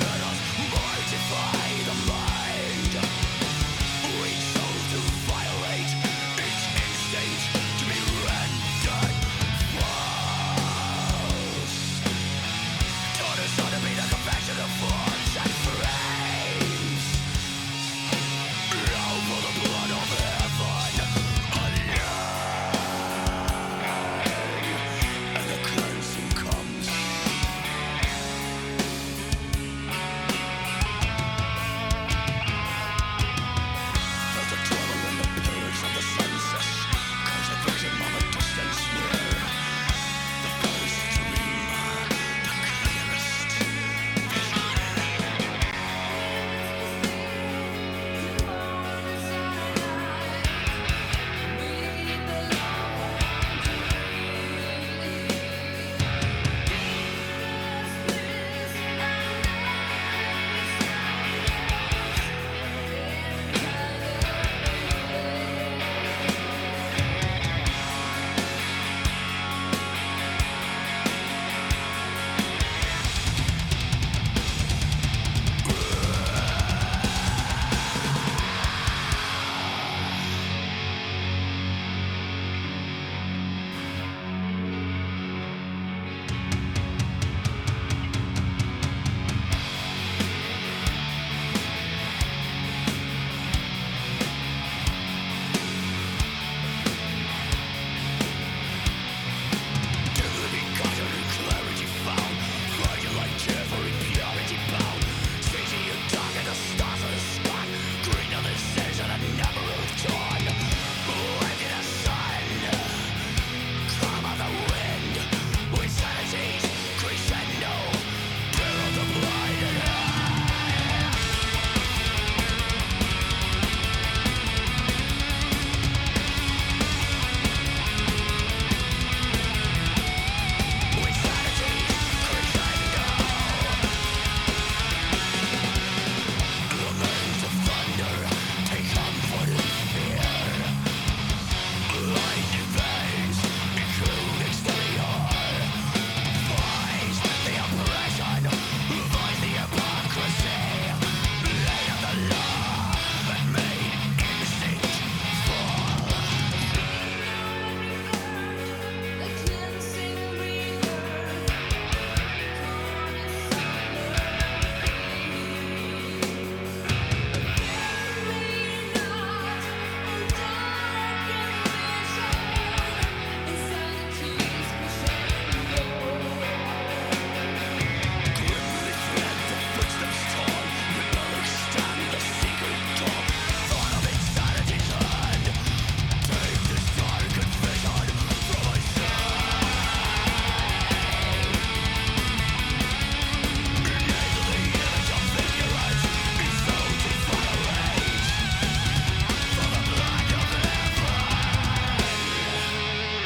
[0.00, 0.33] なら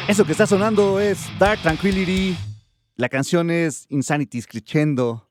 [0.08, 2.34] Eso que está sonando es Dark Tranquility.
[2.96, 5.28] La canción es Insanity Crescendo.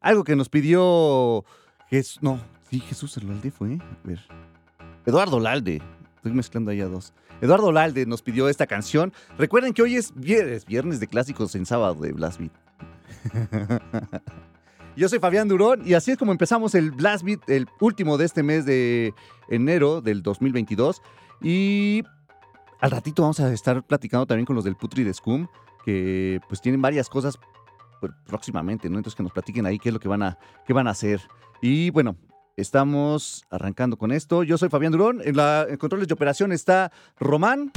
[0.00, 1.44] Algo que nos pidió.
[1.90, 2.22] Jesús.
[2.22, 2.40] No,
[2.70, 3.74] sí, Jesús Lalde fue.
[3.74, 4.20] A ver.
[5.04, 5.82] Eduardo Lalde.
[6.16, 7.12] Estoy mezclando ahí a dos.
[7.42, 9.12] Eduardo Lalde nos pidió esta canción.
[9.36, 12.52] Recuerden que hoy es viernes, viernes de clásicos en sábado de Blast Beat.
[14.96, 18.24] Yo soy Fabián Durón y así es como empezamos el Blast Beat, el último de
[18.24, 19.12] este mes de
[19.50, 21.02] enero del 2022.
[21.42, 22.04] Y
[22.84, 25.48] al ratito vamos a estar platicando también con los del Putri de Scum,
[25.86, 27.38] que pues tienen varias cosas
[27.98, 28.98] pues, próximamente, ¿no?
[28.98, 31.22] Entonces que nos platiquen ahí qué es lo que van a, qué van a hacer.
[31.62, 32.14] Y bueno,
[32.58, 34.42] estamos arrancando con esto.
[34.42, 35.22] Yo soy Fabián Durón.
[35.24, 37.72] En, la, en controles de operación está Román.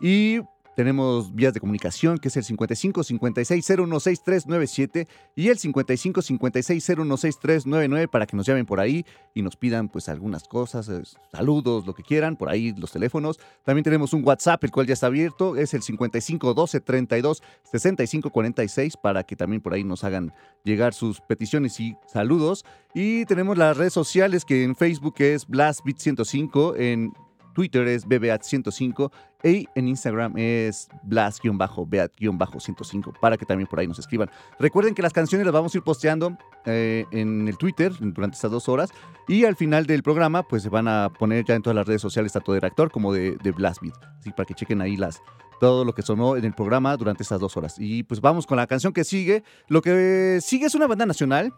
[0.00, 0.40] Y
[0.74, 8.08] tenemos vías de comunicación, que es el 55 56 016397 y el 55 56 016399
[8.08, 9.04] para que nos llamen por ahí
[9.34, 13.38] y nos pidan pues algunas cosas, eh, saludos, lo que quieran, por ahí los teléfonos.
[13.64, 18.30] También tenemos un WhatsApp, el cual ya está abierto, es el 55 12 32 65
[18.30, 20.32] 46 para que también por ahí nos hagan
[20.64, 22.64] llegar sus peticiones y saludos.
[22.94, 27.12] Y tenemos las redes sociales que en Facebook es BlastBit105, en
[27.52, 29.10] Twitter es BBAT105
[29.44, 34.30] y en Instagram es blast-beat-105 para que también por ahí nos escriban.
[34.58, 38.50] Recuerden que las canciones las vamos a ir posteando eh, en el Twitter durante estas
[38.50, 38.90] dos horas
[39.28, 42.02] y al final del programa pues se van a poner ya en todas las redes
[42.02, 43.94] sociales tanto de Reactor como de, de Blastbeat.
[44.18, 45.20] Así para que chequen ahí las,
[45.60, 47.76] todo lo que sonó en el programa durante estas dos horas.
[47.78, 49.42] Y pues vamos con la canción que sigue.
[49.68, 51.52] Lo que sigue es una banda nacional.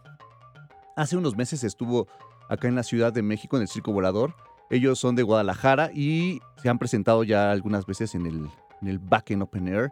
[0.95, 2.07] Hace unos meses estuvo
[2.49, 4.33] acá en la Ciudad de México en el Circo Volador
[4.69, 8.49] ellos son de Guadalajara y se han presentado ya algunas veces en el,
[8.81, 9.91] en el Back in Open Air.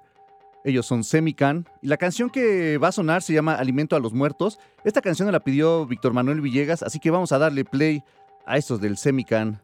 [0.65, 4.13] Ellos son Semican y la canción que va a sonar se llama Alimento a los
[4.13, 4.59] Muertos.
[4.83, 8.03] Esta canción la pidió Víctor Manuel Villegas, así que vamos a darle play
[8.45, 9.61] a estos del Semican.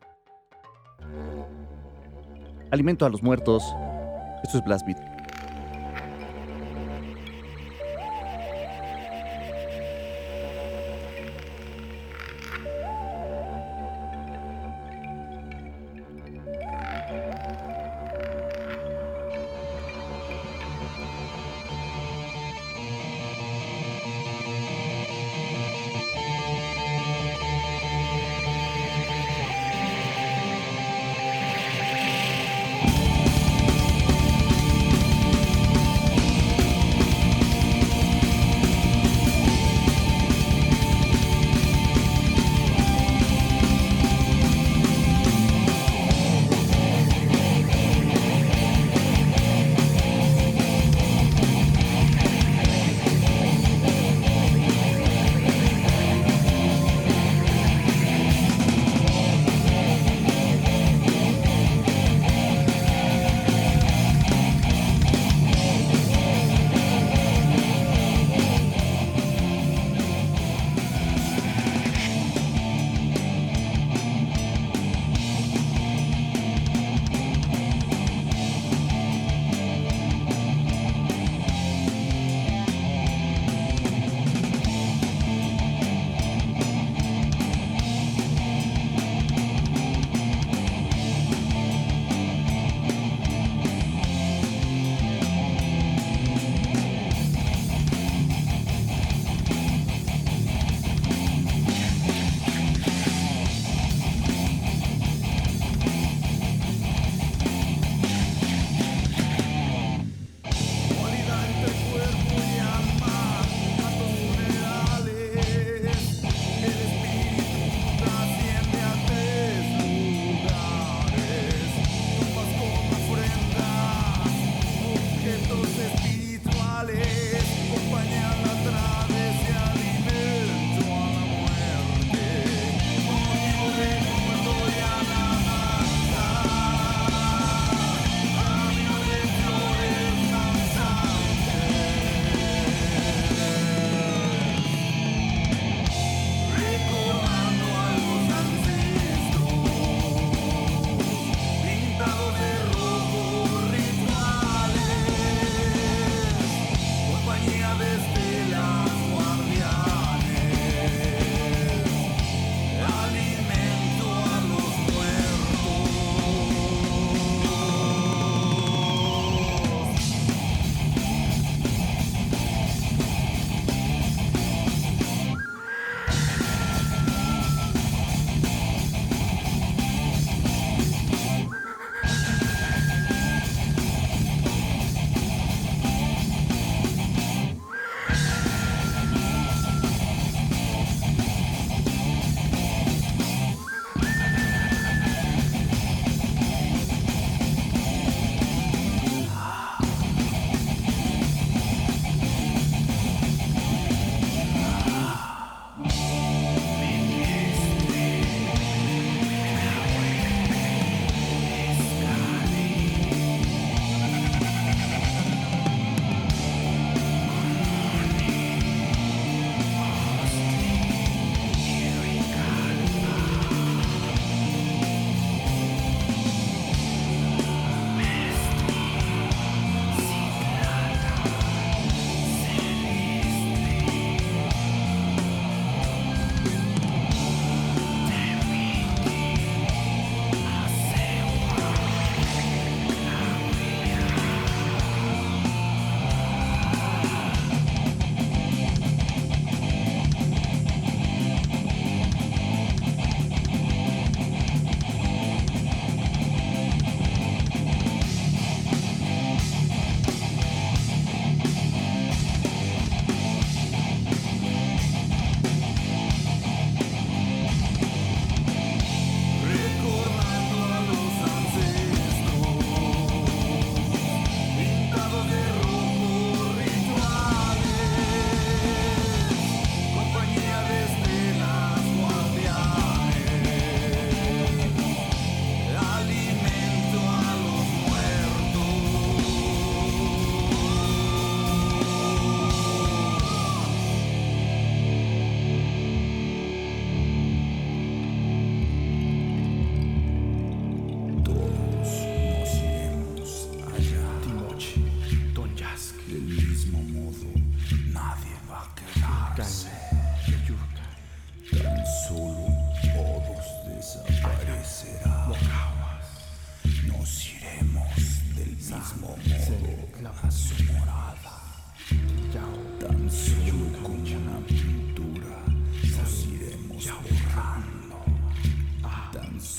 [2.71, 3.63] Alimento a los Muertos.
[4.43, 5.18] Esto es Blast Beat.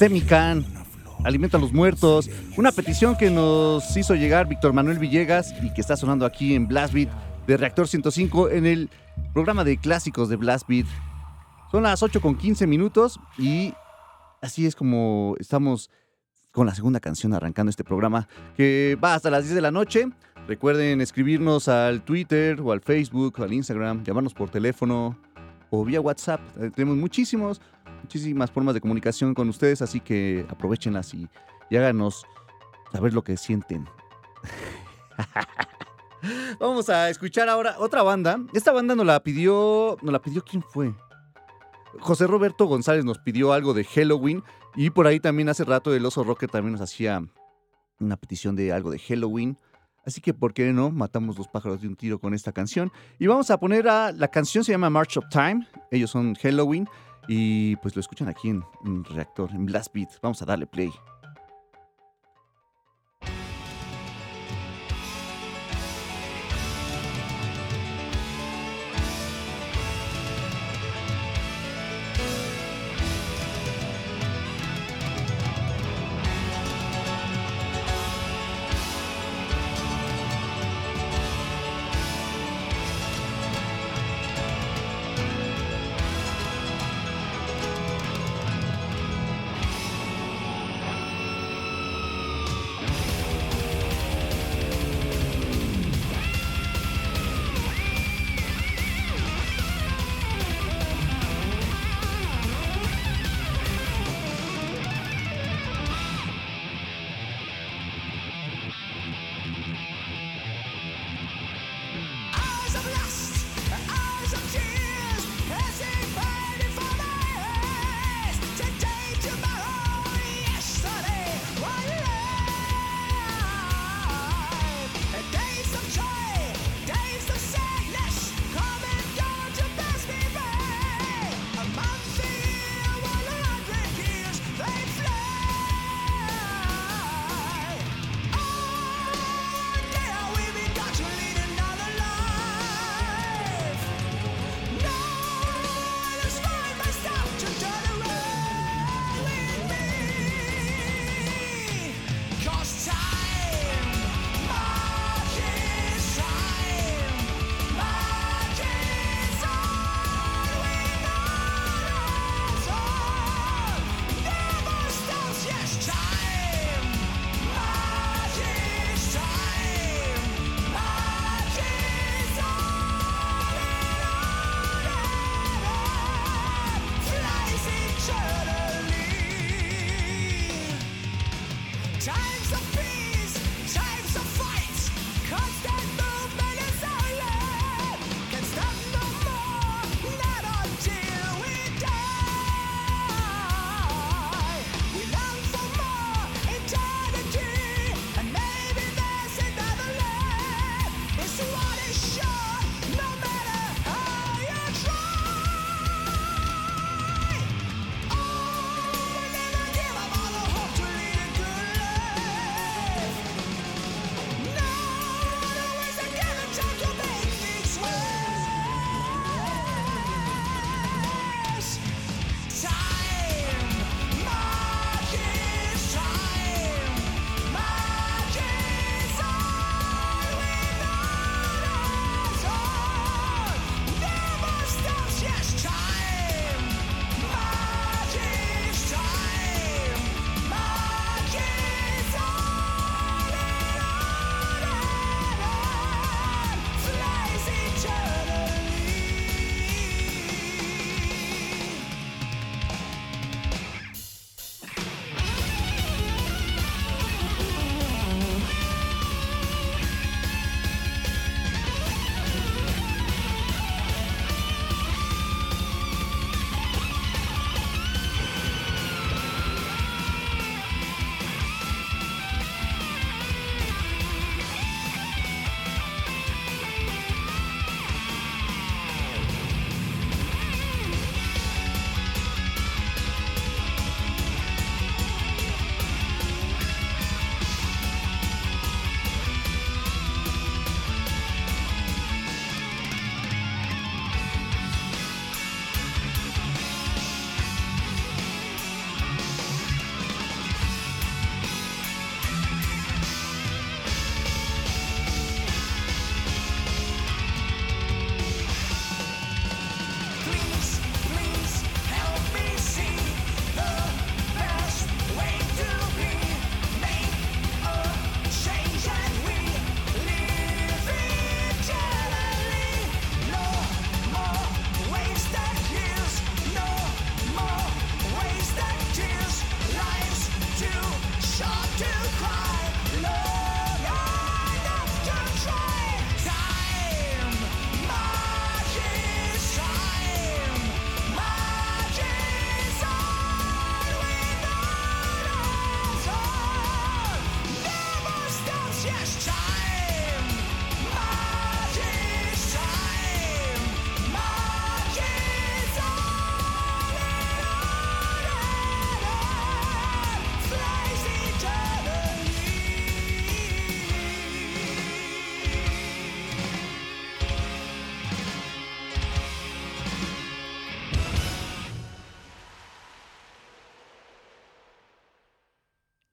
[0.00, 0.64] Semican,
[1.24, 5.82] Alimento a los Muertos, una petición que nos hizo llegar Víctor Manuel Villegas y que
[5.82, 7.10] está sonando aquí en Blast Beat
[7.46, 8.88] de Reactor 105 en el
[9.34, 10.86] programa de clásicos de Blast Beat.
[11.70, 13.74] Son las 8 con 15 minutos y
[14.40, 15.90] así es como estamos
[16.50, 18.26] con la segunda canción arrancando este programa
[18.56, 20.08] que va hasta las 10 de la noche.
[20.48, 25.18] Recuerden escribirnos al Twitter o al Facebook o al Instagram, llamarnos por teléfono
[25.68, 26.40] o vía WhatsApp.
[26.58, 27.60] Eh, Tenemos muchísimos,
[28.02, 31.28] muchísimas formas de comunicación con ustedes, así que aprovechenlas y,
[31.70, 32.24] háganos
[32.92, 33.88] saber lo que sienten.
[36.60, 38.40] Vamos a escuchar ahora otra banda.
[38.52, 40.94] Esta banda nos la pidió, nos la pidió quién fue.
[42.00, 44.42] José Roberto González nos pidió algo de Halloween
[44.76, 47.22] y por ahí también hace rato el Oso Rocker también nos hacía
[47.98, 49.58] una petición de algo de Halloween.
[50.04, 50.90] Así que, ¿por qué no?
[50.90, 52.90] Matamos dos pájaros de un tiro con esta canción.
[53.18, 54.12] Y vamos a poner a.
[54.12, 55.66] La canción se llama March of Time.
[55.90, 56.88] Ellos son Halloween.
[57.32, 58.64] Y pues lo escuchan aquí en,
[59.04, 60.08] Reactor, en Blast Beat.
[60.20, 60.90] Vamos a darle play.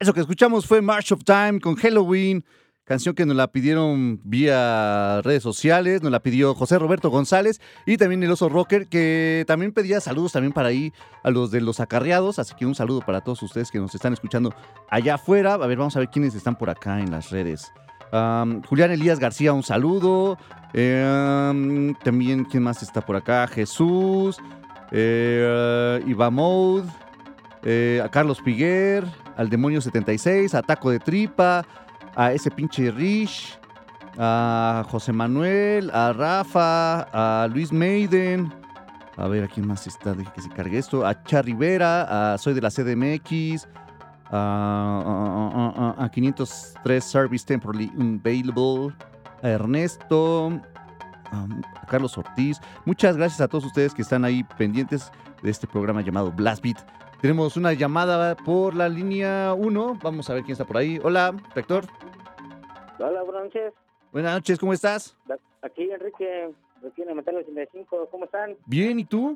[0.07, 2.45] Eso que escuchamos fue March of Time con Halloween,
[2.85, 7.97] canción que nos la pidieron vía redes sociales, nos la pidió José Roberto González y
[7.97, 10.93] también el oso rocker, que también pedía saludos también para ahí
[11.23, 14.13] a los de los acarreados, así que un saludo para todos ustedes que nos están
[14.13, 14.55] escuchando
[14.89, 15.55] allá afuera.
[15.55, 17.69] A ver, vamos a ver quiénes están por acá en las redes.
[18.69, 20.37] Julián Elías García, un saludo.
[20.73, 23.45] Eh, am, también, ¿quién más está por acá?
[23.47, 24.37] Jesús.
[24.93, 25.99] Eh,
[27.63, 29.03] eh, a Carlos Piguer.
[29.37, 30.53] Al Demonio 76.
[30.55, 31.63] A Taco de Tripa.
[32.15, 33.57] A ese pinche Rich.
[34.17, 35.89] A José Manuel.
[35.93, 37.01] A Rafa.
[37.43, 38.51] A Luis Maiden.
[39.15, 40.13] A ver, ¿a quién más está?
[40.13, 41.05] Deje que se cargue esto.
[41.05, 42.33] A Char Rivera.
[42.33, 43.67] A Soy de la CDMX.
[44.29, 48.93] A, a- a- a- a 503 Service Temporarily Available.
[49.43, 50.59] A Ernesto.
[51.31, 52.59] a Carlos Ortiz.
[52.85, 55.11] Muchas gracias a todos ustedes que están ahí pendientes
[55.43, 56.77] de este programa llamado Blast Beat.
[57.21, 59.99] Tenemos una llamada por la línea 1.
[60.03, 60.99] Vamos a ver quién está por ahí.
[61.03, 61.85] Hola, rector.
[62.99, 63.73] Hola, buenas noches.
[64.11, 65.17] Buenas noches, ¿cómo estás?
[65.63, 66.51] Aquí Enrique,
[66.87, 68.55] aquí en Metal 85, ¿cómo están?
[68.67, 69.35] Bien, ¿y tú?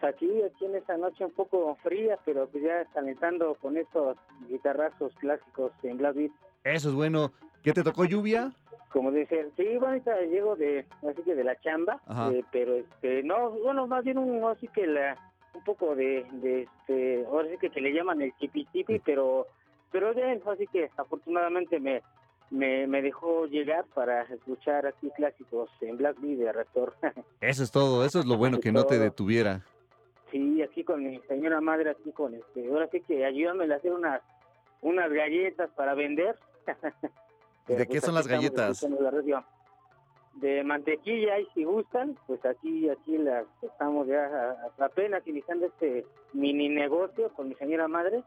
[0.00, 4.18] Pues Aquí, aquí en esta noche un poco fría, pero pues ya calentando con estos
[4.48, 6.30] guitarrazos clásicos en Black Beat.
[6.64, 7.32] Eso es bueno.
[7.62, 8.52] ¿Qué te tocó lluvia?
[8.92, 12.00] Como dicen, sí, bueno, ahorita llego de, así que de la chamba,
[12.32, 15.16] eh, pero este, no, bueno, más bien un, así que la,
[15.58, 18.66] un poco de, de este, ahora sí que, que le llaman el chipi
[19.04, 19.46] pero,
[19.90, 22.02] pero bien, así que afortunadamente me,
[22.50, 26.94] me, me dejó llegar para escuchar aquí clásicos en Black de Rector.
[27.40, 28.04] Eso es todo.
[28.04, 29.62] Eso es lo bueno, que no te detuviera.
[30.30, 33.92] Sí, aquí con mi señora madre, aquí con este, ahora sí que ayúdame a hacer
[33.92, 34.20] unas,
[34.82, 36.36] unas galletas para vender.
[36.66, 38.82] ¿De Pero, qué pues, son las galletas?
[38.82, 39.44] la.
[40.40, 46.68] De mantequilla y si gustan, pues aquí, aquí las estamos ya apenas iniciando este mini
[46.68, 48.22] negocio con mi señora madre.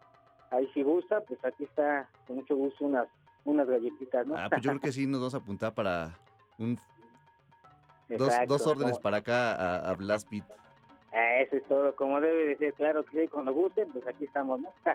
[0.50, 3.08] Ahí si gusta, pues aquí está con mucho gusto unas,
[3.46, 4.36] unas galletitas, ¿no?
[4.36, 6.18] Ah, pues yo creo que sí nos vamos a apuntar para
[6.60, 6.78] un,
[8.10, 10.44] dos, Exacto, dos órdenes para acá a, a Blast Beat.
[11.14, 14.26] Ah, Eso es todo, como debe de ser, claro que sí, cuando gusten, pues aquí
[14.26, 14.70] estamos, ¿no?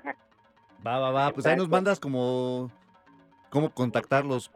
[0.87, 1.31] Va, va, va.
[1.33, 2.71] Pues ahí nos mandas como
[3.49, 4.53] cómo contactarlos.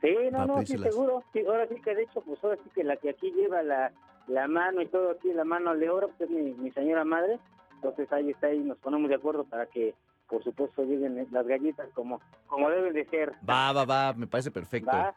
[0.00, 0.94] Sí, no, no, sí, pedírselas.
[0.94, 1.24] seguro.
[1.32, 3.92] Sí, ahora sí que de hecho, pues ahora sí que la que aquí lleva la,
[4.28, 7.38] la mano y todo aquí, la mano de oro, pues es mi, mi señora madre.
[7.74, 9.94] Entonces ahí está, ahí nos ponemos de acuerdo para que,
[10.28, 13.32] por supuesto, lleguen las galletas como, como deben de ser.
[13.48, 14.12] Va, va, va.
[14.14, 14.90] Me parece perfecto.
[14.90, 15.14] ¿Va?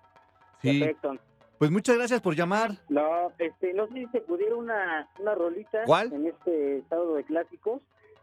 [0.61, 0.79] Sí.
[0.79, 1.17] Perfecto.
[1.59, 2.71] Pues muchas gracias por llamar.
[2.89, 6.11] No, este, no sé si se pudiera una, una rolita ¿Cuál?
[6.11, 7.81] en este sábado de clásicos.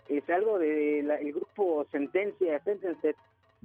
[0.08, 3.14] Es algo del grupo Sentencia, Sentence,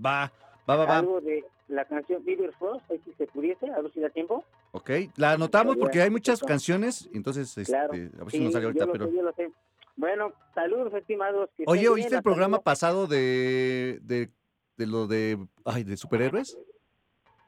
[0.04, 0.32] Va,
[0.70, 0.98] va, va, va.
[1.00, 4.44] algo de la canción River Frost, si se pudiese, a ver si da tiempo.
[4.72, 4.90] Ok.
[5.18, 7.10] La anotamos porque hay muchas canciones.
[7.14, 7.94] Entonces, este, Claro.
[7.94, 9.06] a ver si Sí, nos sale yo ahorita, lo pero.
[9.08, 9.52] sé, yo lo sé.
[9.98, 11.50] Bueno, saludos, estimados.
[11.58, 14.30] que Oye, ¿oíste bien, el programa pasado de, de,
[14.78, 15.38] de lo de.
[15.64, 16.58] Ay, de superhéroes?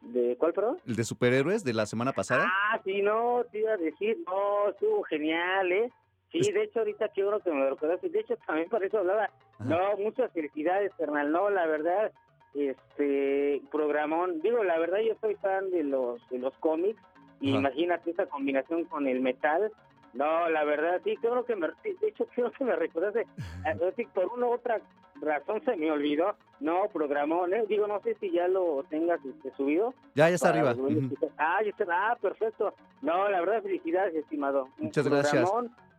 [0.01, 0.77] ¿De cuál, perdón?
[0.85, 2.45] El de superhéroes de la semana pasada.
[2.47, 5.91] Ah, sí, no, te iba a decir, no, estuvo genial, ¿eh?
[6.31, 8.09] Sí, Es- de hecho, ahorita qué bueno que me lo recordaste.
[8.09, 9.25] De hecho, también para eso hablaba.
[9.59, 9.65] Ajá.
[9.65, 11.31] No, muchas felicidades, carnal.
[11.31, 12.11] No, la verdad,
[12.57, 14.41] este, programón.
[14.41, 17.01] Digo, la verdad, yo soy fan de los, de los cómics.
[17.39, 17.59] Y Ajá.
[17.59, 19.71] imagínate esa combinación con el metal.
[20.13, 23.27] No, la verdad, sí, creo que me, de hecho, creo que me recordaste.
[24.13, 24.81] Por una u otra
[25.21, 26.35] razón se me olvidó.
[26.59, 27.65] No, programón, ¿eh?
[27.67, 29.93] Digo, no sé si ya lo tengas este, subido.
[30.15, 30.75] Ya, ya está arriba.
[31.37, 31.85] Ah, ya está.
[31.89, 32.73] Ah, perfecto.
[33.01, 34.69] No, la verdad, felicidades, estimado.
[34.77, 35.49] Muchas gracias.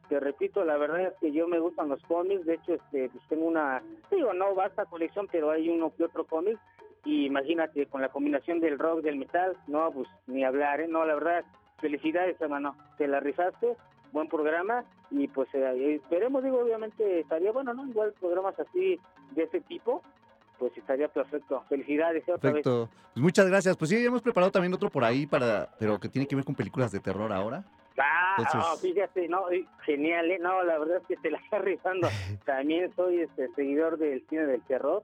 [0.09, 2.47] Te repito, la verdad es que yo me gustan los cómics.
[2.47, 6.25] De hecho, este, pues tengo una, digo, no basta colección, pero hay uno que otro
[6.25, 6.59] cómic.
[7.05, 10.89] Y imagínate, con la combinación del rock, del metal, no, pues ni hablar, ¿eh?
[10.89, 11.45] No, la verdad,
[11.79, 12.77] felicidades, hermano.
[12.97, 13.77] Te la rifaste,
[14.13, 14.85] buen programa.
[15.11, 17.87] Y pues eh, esperemos, digo, obviamente estaría bueno, ¿no?
[17.87, 18.99] Igual programas así,
[19.33, 20.03] de ese tipo,
[20.59, 21.63] pues estaría perfecto.
[21.69, 22.35] Felicidades, ¿eh?
[22.41, 22.89] Perfecto.
[23.13, 23.77] Pues muchas gracias.
[23.77, 26.55] Pues sí, hemos preparado también otro por ahí para, pero que tiene que ver con
[26.55, 27.65] películas de terror ahora.
[27.99, 29.47] Ah, no, fíjate, no,
[29.85, 30.39] genial, ¿eh?
[30.39, 32.09] No, la verdad es que te la está rifando.
[32.47, 35.03] También soy este seguidor del cine del terror.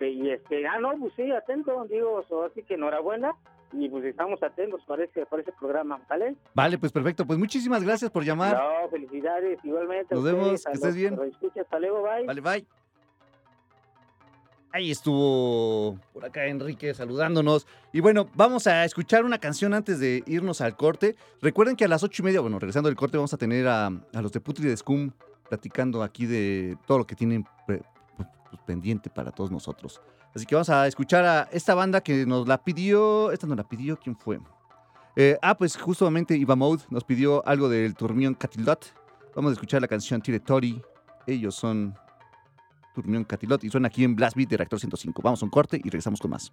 [0.00, 3.32] Y este, ah, no, pues sí, atento, digo, así que enhorabuena.
[3.72, 6.34] Y pues estamos atentos para ese, para ese programa, ¿vale?
[6.54, 7.24] Vale, pues perfecto.
[7.24, 8.56] Pues muchísimas gracias por llamar.
[8.56, 10.14] No, felicidades, igualmente.
[10.14, 11.16] Nos ustedes, vemos, que estés los bien.
[11.16, 12.26] radioescuchas, hasta luego, bye.
[12.26, 12.79] Vale, bye.
[14.72, 17.66] Ahí estuvo por acá Enrique saludándonos.
[17.92, 21.16] Y bueno, vamos a escuchar una canción antes de irnos al corte.
[21.42, 23.86] Recuerden que a las ocho y media, bueno, regresando del corte, vamos a tener a,
[23.86, 25.10] a los de Putri de Scum
[25.48, 27.80] platicando aquí de todo lo que tienen pues,
[28.64, 30.00] pendiente para todos nosotros.
[30.34, 33.32] Así que vamos a escuchar a esta banda que nos la pidió.
[33.32, 34.38] Esta nos la pidió, ¿quién fue?
[35.16, 38.94] Eh, ah, pues justamente Iva Mode nos pidió algo del Turmión Catildot.
[39.34, 40.80] Vamos a escuchar la canción Tire Tori.
[41.26, 41.94] Ellos son
[42.94, 45.22] Turmión Catilot y suena aquí en Blast Beat de Reactor 105.
[45.22, 46.52] Vamos a un corte y regresamos con más.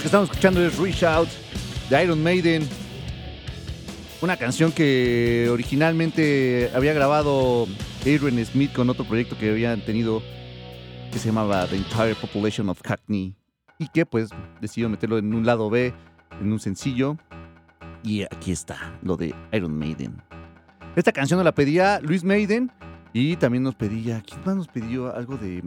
[0.00, 1.28] Que estamos escuchando es Reach Out
[1.90, 2.62] de Iron Maiden.
[4.22, 7.66] Una canción que originalmente había grabado
[8.06, 10.22] Aaron Smith con otro proyecto que habían tenido
[11.10, 13.34] que se llamaba The Entire Population of Hackney
[13.80, 14.30] y que pues
[14.60, 15.92] decidió meterlo en un lado B,
[16.40, 17.16] en un sencillo.
[18.04, 20.22] Y aquí está, lo de Iron Maiden.
[20.94, 22.70] Esta canción nos la pedía Luis Maiden
[23.12, 25.64] y también nos pedía, ¿quién más nos pidió algo de,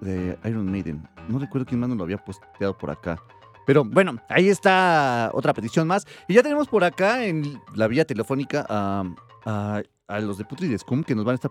[0.00, 1.06] de Iron Maiden?
[1.28, 3.18] No recuerdo quién más nos lo había posteado por acá.
[3.66, 6.06] Pero bueno, ahí está otra petición más.
[6.28, 9.04] Y ya tenemos por acá en la vía telefónica a,
[9.46, 11.50] a- a los de Putri de Scum que nos van a estar.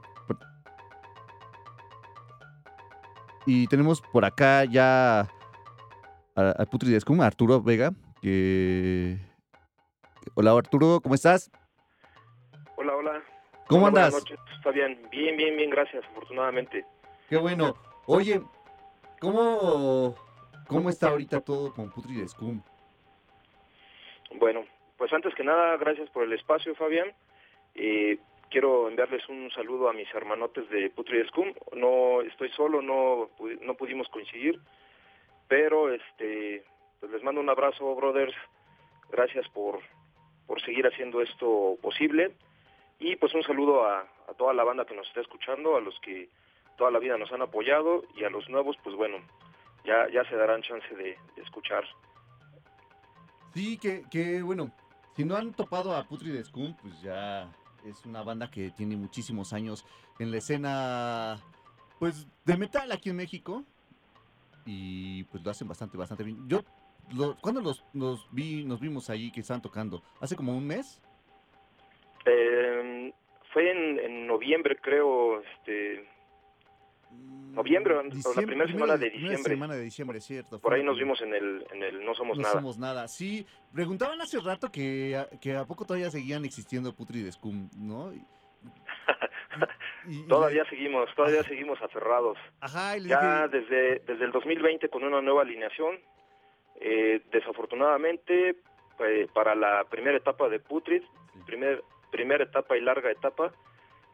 [3.45, 5.21] Y tenemos por acá ya
[6.35, 7.91] a- Putri de Scum, a Arturo Vega.
[8.21, 9.17] Que...
[10.35, 11.51] Hola Arturo, ¿cómo estás?
[12.77, 13.21] Hola, hola.
[13.67, 14.11] ¿Cómo Hola, andas?
[14.13, 14.97] Buenas noches, Fabián.
[15.11, 16.85] Bien, bien, bien, gracias, afortunadamente.
[17.29, 17.75] Qué bueno.
[18.05, 18.41] Oye,
[19.19, 20.15] ¿cómo,
[20.73, 22.61] cómo está ahorita todo con Putri de Scum?
[24.35, 24.65] Bueno,
[24.97, 27.13] pues antes que nada, gracias por el espacio, Fabián.
[27.75, 28.17] Eh,
[28.49, 31.53] quiero enviarles un saludo a mis hermanotes de Putri de Scum.
[31.73, 33.29] No estoy solo, no,
[33.61, 34.59] no pudimos coincidir,
[35.47, 36.63] pero este,
[36.99, 38.35] pues les mando un abrazo, brothers.
[39.11, 39.79] Gracias por,
[40.47, 42.31] por seguir haciendo esto posible.
[42.99, 45.99] Y pues un saludo a, a toda la banda que nos está escuchando, a los
[45.99, 46.29] que
[46.77, 49.17] toda la vida nos han apoyado y a los nuevos, pues bueno,
[49.83, 51.83] ya, ya se darán chance de, de escuchar.
[53.53, 54.71] Sí, que, que bueno,
[55.15, 57.51] si no han topado a Putri de Scum, pues ya
[57.85, 59.85] es una banda que tiene muchísimos años
[60.19, 61.37] en la escena,
[61.99, 63.63] pues, de metal aquí en México.
[64.65, 66.47] Y pues lo hacen bastante, bastante bien.
[66.47, 66.61] Yo,
[67.13, 70.01] lo, ¿cuándo los, nos, vi, nos vimos ahí que estaban tocando?
[70.21, 71.01] ¿Hace como un mes?
[72.25, 73.13] Eh,
[73.51, 76.07] fue en, en noviembre, creo, este,
[77.53, 79.53] Noviembre, o la primera semana de primera diciembre.
[79.53, 80.59] semana de diciembre, cierto.
[80.59, 81.15] por ahí nos primera.
[81.17, 82.53] vimos en el, en el No Somos No Nada.
[82.55, 83.07] somos nada.
[83.07, 87.69] Sí, preguntaban hace rato que, a- que a poco todavía seguían existiendo Putri de Scum,
[87.77, 88.11] ¿no?
[90.07, 92.37] Y- y- y- Todavía seguimos, todavía seguimos aferrados.
[92.59, 95.99] Ajá, y Ya dije, desde, desde el 2020 con una nueva alineación.
[96.81, 98.55] Eh, desafortunadamente,
[98.99, 101.01] eh, para la primera etapa de Putrid,
[101.33, 101.39] Sí.
[101.45, 103.53] primer, primera etapa y larga etapa,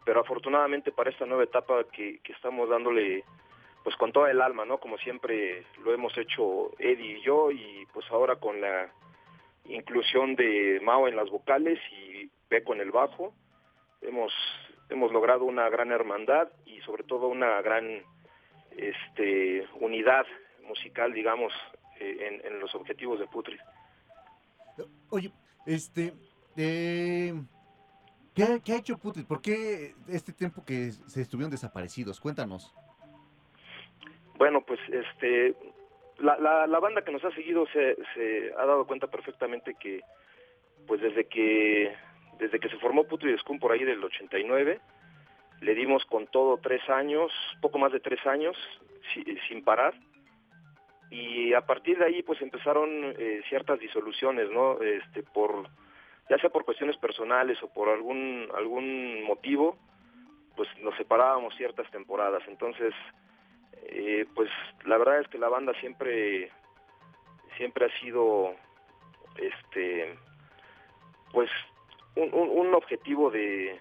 [0.09, 3.23] pero afortunadamente para esta nueva etapa que, estamos dándole
[3.83, 4.79] pues con toda el alma, ¿no?
[4.79, 8.91] Como siempre lo hemos hecho Eddie y yo y pues ahora con la
[9.65, 13.35] inclusión de Mao en las vocales y Beco en el bajo,
[14.01, 14.33] hemos
[14.89, 18.01] hemos logrado una gran hermandad y sobre todo una gran
[18.75, 20.25] este unidad
[20.67, 21.53] musical, digamos,
[21.99, 23.59] eh, en, los objetivos de Putrid.
[25.11, 25.31] oye,
[25.67, 26.13] este,
[26.57, 27.31] eh,
[28.63, 29.23] ¿qué, ha- hecho Putri?
[29.23, 32.19] ¿Por qué este tiempo que se estuvieron desaparecidos?
[32.19, 32.73] Cuéntanos.
[34.37, 35.55] Bueno, pues este
[36.19, 40.01] la, la, banda que nos ha seguido se, se ha dado cuenta perfectamente que
[40.87, 41.93] pues desde que
[42.39, 44.79] desde que se formó Putrid Scum por ahí del 89
[45.61, 47.31] le dimos con todo tres años,
[47.61, 48.55] poco más de tres años
[49.13, 49.93] si- sin parar
[51.11, 54.79] y a partir de ahí pues empezaron eh, ciertas disoluciones, ¿no?
[54.81, 55.67] Este por
[56.29, 59.77] ya sea por cuestiones personales o por algún algún motivo
[60.55, 62.93] pues nos separábamos ciertas temporadas, entonces
[63.83, 64.49] eh, pues
[64.85, 66.51] la verdad es que la banda siempre
[67.57, 68.55] siempre ha sido
[69.37, 70.15] este
[71.31, 71.49] pues
[72.15, 73.79] un, objetivo de,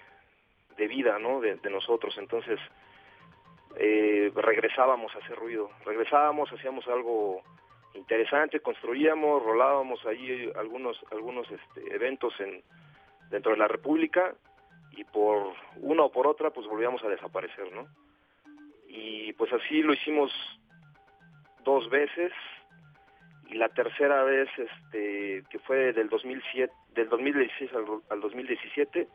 [0.77, 2.17] de vida no de, de nosotros.
[2.19, 2.61] Entonces
[3.77, 7.43] eh, regresábamos a hacer ruido regresábamos hacíamos algo
[7.95, 12.63] interesante construíamos rolábamos ahí algunos algunos este, eventos en
[13.31, 14.35] dentro de la república
[14.93, 17.87] y por una o por otra pues volvíamos a desaparecer no
[18.89, 20.33] y pues así lo hicimos
[21.65, 22.33] dos veces
[23.49, 29.09] y la tercera vez este que fue del 2007 del 2016 al, al 2017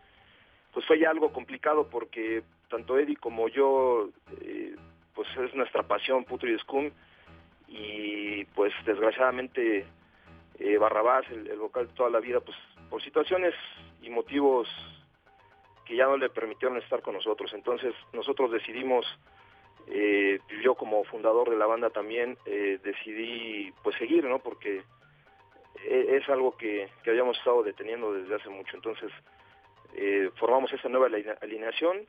[0.74, 4.10] pues fue ya algo complicado porque tanto Eddie como yo
[4.42, 4.76] eh,
[5.14, 6.92] pues es nuestra pasión Putrid Scum
[7.76, 9.86] y pues desgraciadamente
[10.60, 12.56] eh, Barrabás el, el vocal toda la vida pues
[12.90, 13.54] por situaciones
[14.02, 14.68] y motivos
[15.86, 19.06] que ya no le permitieron estar con nosotros entonces nosotros decidimos
[19.88, 24.40] eh, yo como fundador de la banda también eh, decidí pues seguir, ¿no?
[24.40, 24.82] Porque
[25.84, 28.78] e- es algo que, que habíamos estado deteniendo desde hace mucho.
[28.78, 29.12] Entonces
[29.96, 32.06] eh, formamos esta nueva aline- alineación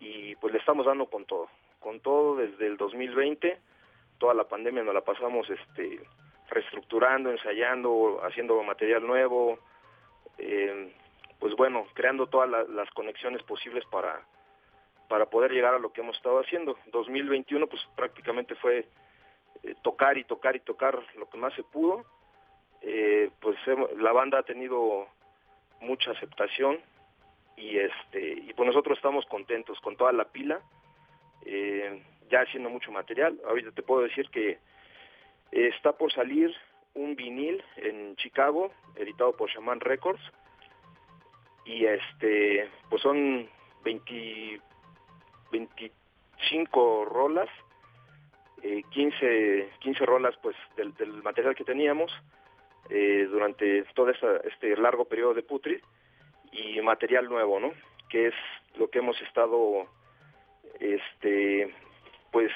[0.00, 3.56] y pues le estamos dando con todo, con todo desde el 2020.
[4.20, 6.00] Toda la pandemia nos la pasamos este,
[6.48, 9.58] reestructurando, ensayando, haciendo material nuevo,
[10.38, 10.94] eh,
[11.40, 14.20] pues bueno, creando todas la- las conexiones posibles para
[15.08, 16.78] para poder llegar a lo que hemos estado haciendo.
[16.92, 18.86] 2021 pues prácticamente fue
[19.64, 22.04] eh, tocar y tocar y tocar lo que más se pudo.
[22.82, 23.56] Eh, pues
[23.98, 25.08] la banda ha tenido
[25.80, 26.78] mucha aceptación
[27.56, 30.60] y este y pues nosotros estamos contentos con toda la pila,
[31.44, 32.00] eh,
[32.30, 33.38] ya haciendo mucho material.
[33.46, 34.58] Ahorita te puedo decir que eh,
[35.74, 36.54] está por salir
[36.94, 40.22] un vinil en Chicago, editado por Shaman Records,
[41.64, 43.48] y este pues son
[43.84, 44.60] 20,
[45.52, 47.48] 25 rolas,
[48.62, 52.12] eh, 15, 15 rolas pues del, material que teníamos
[52.88, 55.80] eh, durante todo este largo periodo de Putri
[56.52, 57.72] y material nuevo, ¿no?
[58.08, 58.34] Que es
[58.76, 59.86] lo que hemos estado
[60.80, 61.72] este
[62.30, 62.50] pues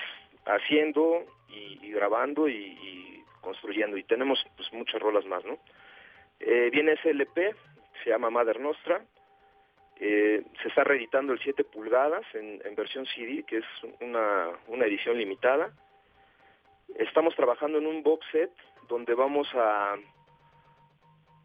[0.46, 5.58] haciendo y, y grabando y, construyendo y tenemos pues muchas rolas más, ¿no?
[6.40, 7.54] Eh, viene ese LP,
[8.02, 9.04] se llama Mother Nostra,
[10.00, 13.64] eh, se está reeditando el 7 pulgadas en, en versión CD, que es
[14.00, 15.72] una, una edición limitada.
[16.96, 18.50] Estamos trabajando en un box set
[18.88, 19.96] donde vamos a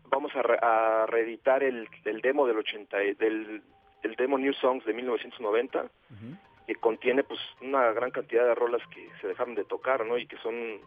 [0.05, 3.61] vamos a, re- a reeditar el, el demo del 80 y- del
[4.01, 6.37] el demo New Songs de 1990 Ujú.
[6.69, 10.19] Que contiene pues una gran cantidad de rolas que se dejaron de tocar, ¿no?
[10.19, 10.79] Y que son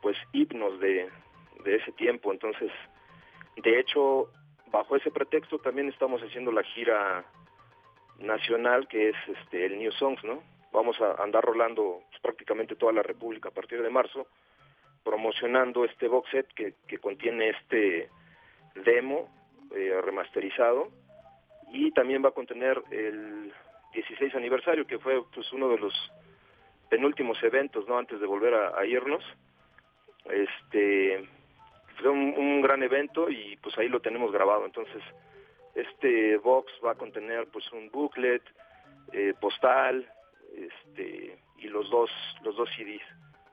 [0.00, 1.10] pues himnos de,
[1.64, 2.32] de ese tiempo.
[2.32, 2.72] Entonces,
[3.56, 4.30] de hecho,
[4.72, 7.26] bajo ese pretexto también estamos haciendo la gira
[8.20, 10.42] nacional que es este el New Songs, ¿no?
[10.72, 14.28] Vamos a andar rolando pues, prácticamente toda la República a partir de marzo,
[15.04, 18.08] promocionando este box set que, que contiene este
[18.76, 19.28] demo
[19.74, 20.88] eh, remasterizado
[21.70, 23.52] y también va a contener el
[23.96, 25.92] 16 aniversario que fue pues uno de los
[26.88, 29.24] penúltimos eventos no antes de volver a, a irnos.
[30.26, 31.28] Este
[32.00, 34.64] fue un, un gran evento y pues ahí lo tenemos grabado.
[34.66, 35.02] Entonces
[35.74, 38.42] este box va a contener pues un booklet
[39.12, 40.06] eh, postal
[40.54, 42.10] este y los dos
[42.42, 43.02] los dos CDs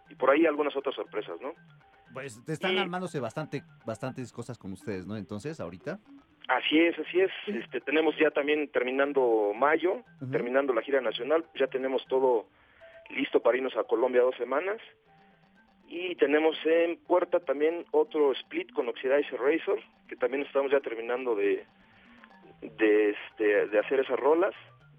[0.10, 1.54] y por ahí algunas otras sorpresas no
[2.14, 5.16] Pues te están Y- armándose bastante, bastantes cosas con ustedes, ¿no?
[5.18, 6.00] Entonces, ahorita.
[6.48, 7.32] Así es, así es.
[7.48, 12.48] Este, tenemos ya también terminando mayo, terminando la gira nacional, ya tenemos todo
[13.10, 14.78] listo para irnos a Colombia dos semanas.
[15.88, 21.36] Y tenemos en puerta también otro split con Oxidizer Razor, que también estamos ya terminando
[21.36, 21.66] de,
[22.62, 24.56] de, este, de hacer esas rolas.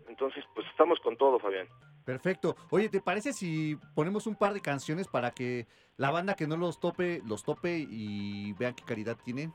[0.09, 1.66] Entonces, pues estamos con todo, Fabián.
[2.05, 2.55] Perfecto.
[2.70, 5.66] Oye, ¿te parece si ponemos un par de canciones para que
[5.97, 9.53] la banda que no los tope, los tope y vean qué calidad tienen?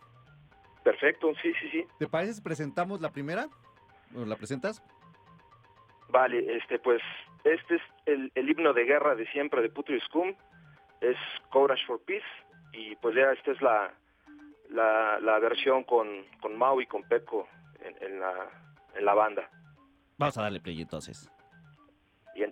[0.83, 1.85] Perfecto, sí, sí, sí.
[1.97, 3.47] ¿Te parece si presentamos la primera?
[4.15, 4.81] ¿O la presentas?
[6.09, 7.01] Vale, este, pues
[7.43, 10.33] este es el, el himno de guerra de siempre de Putri Scum,
[11.01, 11.17] es
[11.51, 12.25] Courage for Peace,
[12.73, 13.93] y pues ya esta es la,
[14.69, 17.47] la, la versión con, con Mau y con Peco
[17.81, 18.33] en, en la,
[18.95, 19.49] en la banda.
[20.17, 21.29] Vamos a darle play entonces.
[22.35, 22.43] Y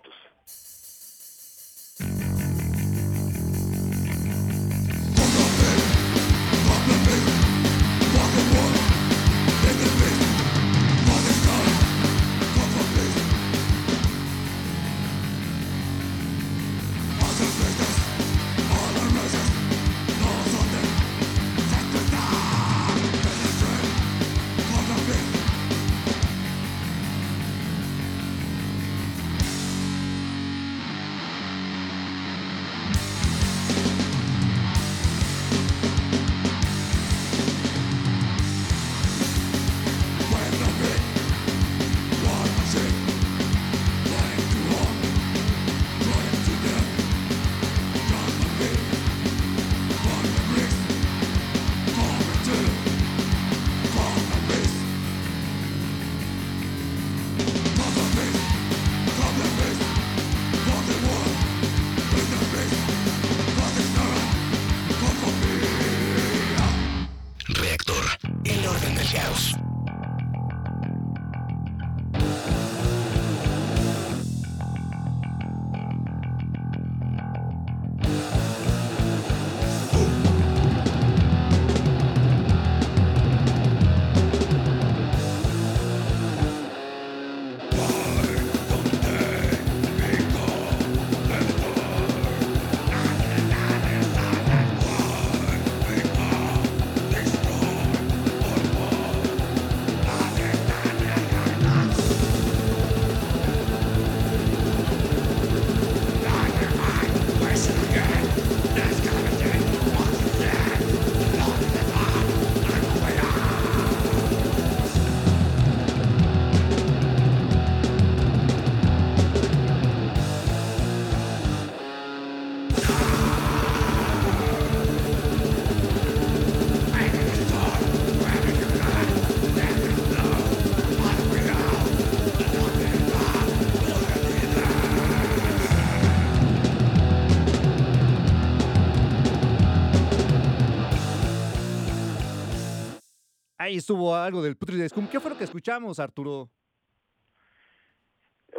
[143.68, 145.06] Ahí estuvo algo del Putrid Scum.
[145.08, 146.48] ¿Qué fue lo que escuchamos, Arturo?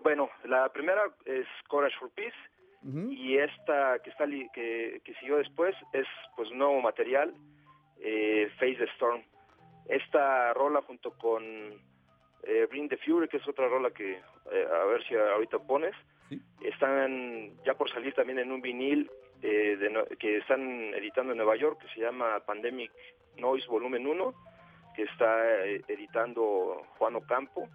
[0.03, 2.35] Bueno, la primera es Courage for Peace
[3.09, 6.05] y esta que está li- que, que siguió después es
[6.35, 7.33] pues nuevo material,
[7.99, 9.23] eh, Face the Storm.
[9.87, 11.43] Esta rola junto con
[12.43, 15.95] eh, Bring the Fury, que es otra rola que eh, a ver si ahorita pones,
[16.29, 16.39] Sí.
[16.61, 19.09] están ya por salir también en un vinil
[19.41, 20.61] eh, de que están
[20.93, 22.91] editando en Nueva York, que se llama Pandemic
[23.37, 24.33] Noise Volumen 1,
[25.03, 27.67] está eh, editando Juan Ocampo.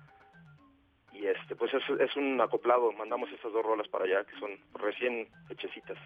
[1.13, 5.29] Y este, pues es, un acoplado, mandamos estas dos rolas para allá, que son recién
[5.49, 5.97] hechecitas.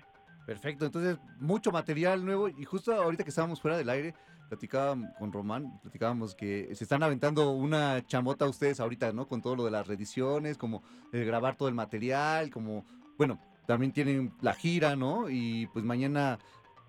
[0.46, 4.14] Perfecto, entonces mucho material nuevo y justo ahorita que estábamos fuera del aire,
[4.48, 9.26] platicábamos con Román, platicábamos que se están aventando una chamota ustedes ahorita, ¿no?
[9.28, 12.84] Con todo lo de las reediciones, como el grabar todo el material, como,
[13.16, 15.28] bueno, también tienen la gira, ¿no?
[15.28, 16.38] Y pues mañana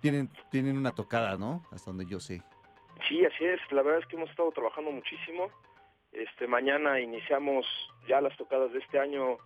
[0.00, 1.62] tienen, tienen una tocada, ¿no?
[1.70, 2.42] Hasta donde yo sé.
[3.10, 3.60] Sí, así es.
[3.72, 5.50] La verdad es que hemos estado trabajando muchísimo.
[6.12, 7.66] Este, mañana iniciamos
[8.08, 9.36] ya las tocadas de este año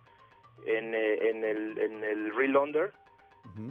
[0.65, 2.93] en, eh, en el, en el Real Under,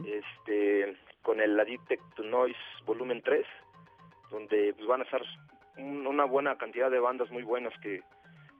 [0.05, 3.45] este, con el Addicted to Noise Volumen 3,
[4.31, 5.21] donde pues, van a estar
[5.77, 8.01] un- una buena cantidad de bandas muy buenas que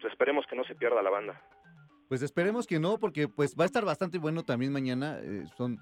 [0.01, 1.41] pues, esperemos que no se pierda la banda.
[2.09, 5.17] Pues esperemos que no, porque pues va a estar bastante bueno también mañana.
[5.21, 5.79] eh, son,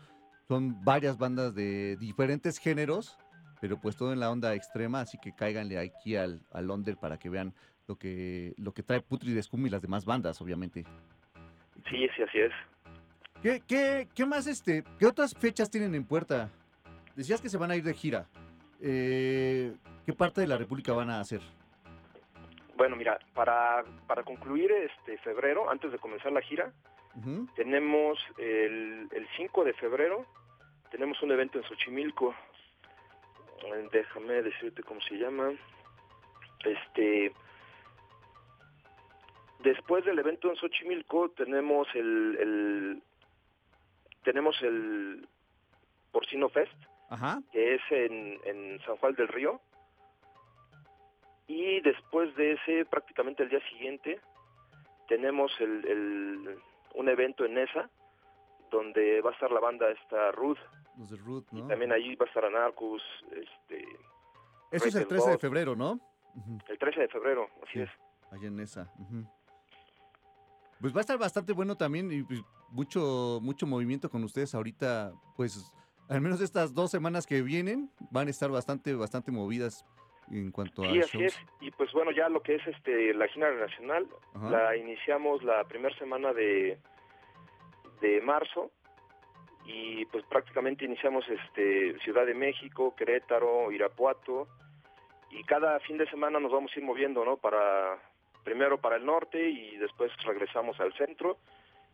[0.47, 3.17] son varias bandas de diferentes géneros,
[3.63, 7.17] pero pues todo en la onda extrema, así que cáiganle aquí al, al under para
[7.17, 7.53] que vean
[7.87, 10.83] lo que, lo que trae Putrid Scum y las demás bandas, obviamente.
[11.89, 12.51] Sí, sí, así es.
[13.41, 16.49] ¿Qué, qué, qué más, este, qué otras fechas tienen en puerta?
[17.15, 18.25] Decías que se van a ir de gira.
[18.81, 19.73] Eh,
[20.05, 21.39] ¿Qué parte de la República van a hacer?
[22.75, 26.73] Bueno, mira, para, para concluir este febrero, antes de comenzar la gira,
[27.55, 30.25] tenemos el, el 5 de febrero,
[30.91, 32.35] tenemos un evento en Xochimilco.
[33.91, 35.51] Déjame decirte cómo se llama.
[36.65, 37.31] Este.
[39.59, 43.03] Después del evento en Xochimilco tenemos el, el
[44.23, 45.27] tenemos el
[46.11, 46.73] Porcino Fest,
[47.09, 47.39] Ajá.
[47.51, 49.61] que es en, en San Juan del Río.
[51.47, 54.19] Y después de ese, prácticamente el día siguiente,
[55.07, 56.59] tenemos el, el-
[56.95, 57.89] un evento en ESA,
[58.73, 60.57] donde va a estar la banda esta Ruth,
[60.97, 61.67] Los de y ¿no?
[61.67, 63.01] también ahí va a estar Anarcus,
[63.31, 63.85] este,
[64.71, 65.99] Eso es el Rated 13 de febrero, ¿no?
[66.67, 67.81] El 13 de febrero, así Sí.
[67.81, 67.89] es.
[68.31, 68.91] Allá en esa.
[70.81, 75.13] Pues va a estar bastante bueno también y pues, mucho, mucho movimiento con ustedes ahorita.
[75.37, 75.71] Pues
[76.09, 79.85] al menos estas dos semanas que vienen van a estar bastante, bastante movidas
[80.31, 81.33] en cuanto a Sí, así shows.
[81.33, 81.39] es.
[81.61, 84.49] Y pues bueno, ya lo que es este la gira nacional, Ajá.
[84.49, 86.79] la iniciamos la primera semana de,
[88.03, 88.69] de marzo
[89.65, 94.47] y pues prácticamente iniciamos este Ciudad de México, Querétaro, Irapuato
[95.31, 97.37] y cada fin de semana nos vamos a ir moviendo, ¿no?
[97.37, 97.97] Para
[98.43, 101.37] primero para el norte y después regresamos al centro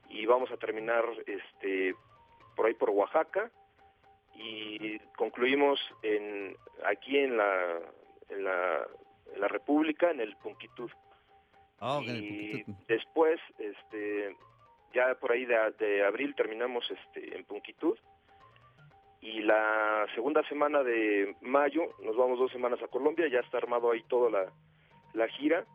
[0.09, 1.93] y vamos a terminar este
[2.55, 3.51] por ahí por Oaxaca
[4.33, 7.79] y concluimos en aquí en la
[8.29, 8.87] en la,
[9.35, 10.89] en la República en el Punquitud
[11.81, 14.35] Ah, y después este
[14.93, 17.97] ya por ahí de, abril terminamos este en Punquitud.
[19.21, 23.91] Y la segunda semana de mayo nos vamos dos semanas a Colombia ya está armado
[23.91, 24.53] ahí toda la,
[25.13, 25.65] la gira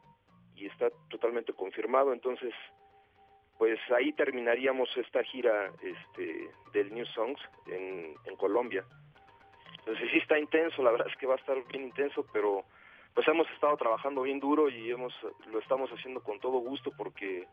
[0.56, 2.12] y está totalmente confirmado.
[2.12, 2.54] Entonces
[3.58, 8.84] pues ahí terminaríamos esta gira este del New Songs en, en Colombia.
[9.78, 12.64] Entonces sí está intenso la verdad es que va a estar bien intenso pero
[13.14, 15.14] pues hemos estado trabajando bien duro y hemos
[15.52, 17.46] lo estamos haciendo con todo gusto porque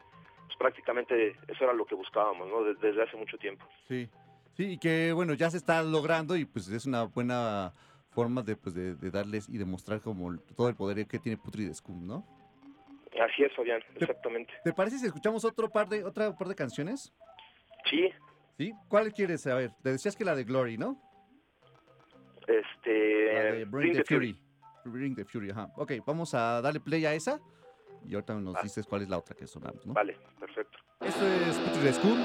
[0.52, 2.50] pues, prácticamente eso era lo que buscábamos
[2.82, 4.10] desde hace mucho tiempo Sí.
[4.54, 7.74] Sí, y que bueno, ya se está logrando y pues es una buena
[8.10, 11.72] forma de, pues, de, de darles y demostrar como todo el poder que tiene Putrid
[11.74, 12.28] Scum, ¿no?
[13.22, 17.14] así es Fabián exactamente ¿Te parece si escuchamos otro par de, otra par de canciones?
[17.90, 18.10] sí
[18.58, 18.74] ¿Sí?
[18.90, 19.72] ¿Cuál quieres saber?
[19.82, 21.02] Te decías que la de Glory, ¿no?
[22.48, 24.38] este La de Bring, the, Fury.
[24.86, 25.70] Bring the Fury, ajá.
[25.78, 27.40] Ok, vamos a darle play a esa
[28.08, 28.60] y ahorita nos Ah.
[28.64, 29.94] dices cuál es la otra que sonamos, ¿no?
[29.94, 31.26] vale perfecto Esto
[31.88, 32.20] es Scum.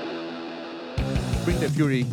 [1.45, 2.05] Bring the Fury.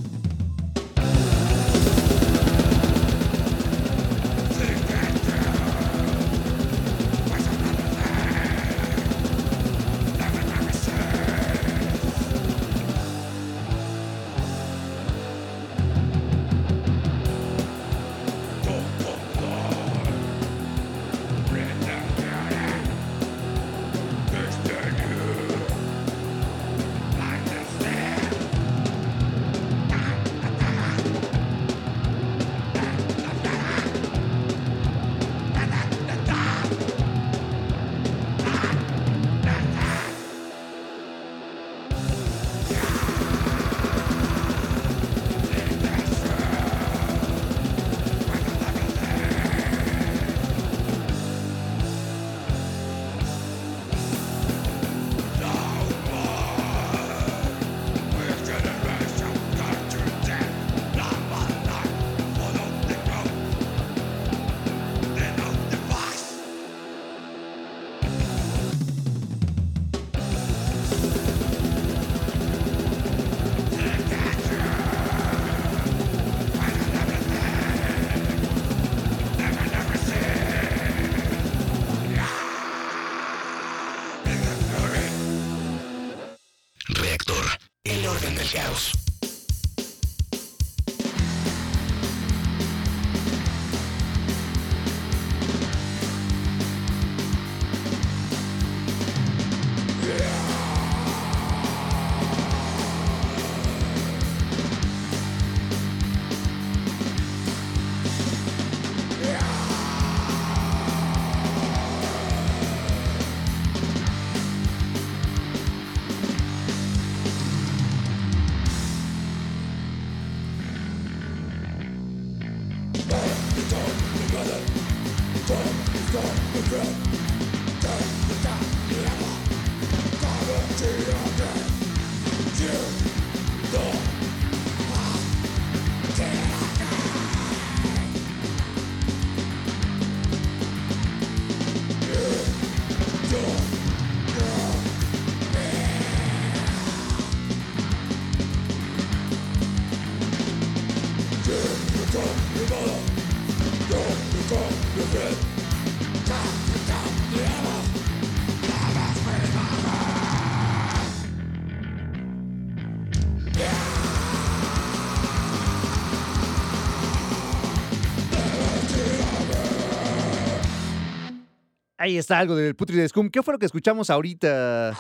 [172.04, 173.30] Ahí está algo del Putri de Scum.
[173.30, 174.92] ¿Qué fue lo que escuchamos ahorita?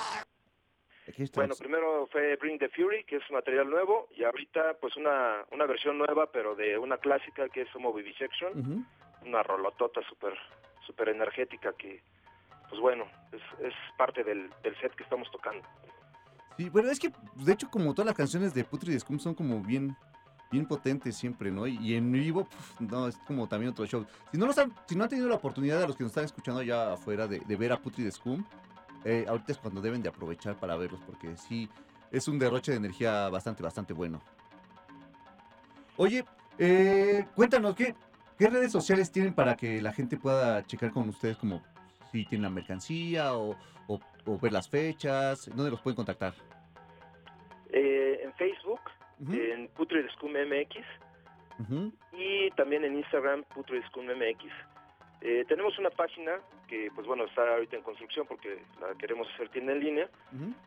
[1.36, 5.66] Bueno, primero fue Bring the Fury, que es material nuevo, y ahorita pues una, una
[5.66, 8.86] versión nueva, pero de una clásica que es Homo Vivisection, Ujú.
[9.28, 10.32] una rolotota súper
[10.88, 12.02] super energética que,
[12.70, 15.68] pues bueno, es, es parte del, del set que estamos tocando.
[16.56, 19.36] Sí, bueno, es que de hecho como todas las canciones de Putri de Scum son
[19.36, 19.94] como bien
[20.54, 21.66] bien potentes siempre, ¿no?
[21.66, 24.06] Y, en vivo, puf, no, es como también otro show.
[24.32, 26.62] Si no, han, si no han tenido la oportunidad de los que nos están escuchando
[26.62, 28.46] allá afuera de, de ver a Putri de Scum,
[29.04, 31.68] eh, ahorita es cuando deben de aprovechar para verlos, porque sí,
[32.12, 34.22] es un derroche de energía bastante, bastante bueno.
[35.98, 36.24] Oye,
[36.58, 37.96] eh, cuéntanos, ¿qué,
[38.38, 41.62] ¿qué redes sociales tienen para que la gente pueda checar con ustedes como
[42.12, 43.56] si tienen la mercancía o,
[43.88, 45.50] o- o ver las fechas?
[45.56, 46.34] ¿Dónde los pueden contactar?
[49.32, 49.70] En
[50.14, 50.86] Scum MX,
[52.12, 54.52] y también en Instagram Putrid Scum MX.
[55.22, 59.48] Eh, tenemos una página que, pues bueno, está ahorita en construcción porque la queremos hacer
[59.50, 60.10] tienda en línea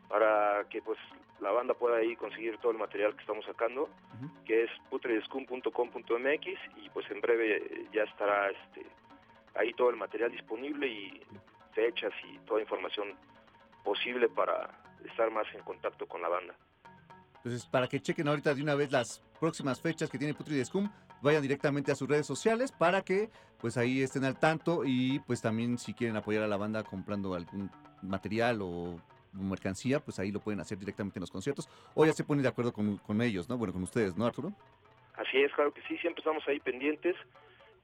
[0.09, 0.97] para que pues
[1.39, 4.43] la banda pueda ahí conseguir todo el material que estamos sacando, ujú.
[4.45, 6.45] que es putredscum.com.mx
[6.77, 8.83] y pues en breve eh, ya estará este
[9.53, 11.21] ahí todo el material disponible y
[11.73, 13.13] fechas y toda información
[13.83, 14.69] posible para
[15.05, 16.55] estar más en contacto con la banda.
[17.37, 20.65] Entonces, para que chequen ahorita de una vez las próximas fechas que tiene Putri de
[20.65, 20.89] Scum,
[21.21, 23.29] vayan directamente a sus redes sociales para que
[23.59, 27.33] pues ahí estén al tanto y pues también si quieren apoyar a la banda comprando
[27.33, 27.71] algún
[28.01, 28.99] material o
[29.33, 32.49] mercancía, pues ahí lo pueden hacer directamente en los conciertos o ya se ponen de
[32.49, 33.57] acuerdo con, con ellos, ¿no?
[33.57, 34.53] Bueno, con ustedes, ¿no, Arturo?
[35.15, 37.15] Así es, claro que sí, siempre estamos ahí pendientes.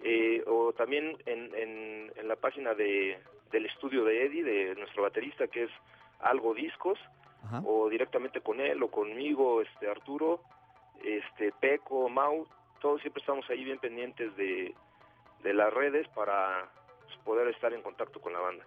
[0.04, 3.18] eh, o también en, en, en la página de,
[3.52, 5.72] del estudio de Eddie, de nuestro baterista, que es
[6.20, 7.00] Algo Discos,
[7.44, 7.62] Ajá.
[7.66, 10.42] o directamente con él o conmigo, este Arturo,
[11.04, 12.48] este Peco, Mau,
[12.82, 14.74] todos siempre estamos ahí bien pendientes de,
[15.44, 16.70] de las redes para
[17.06, 18.66] pues, poder estar en contacto con la banda.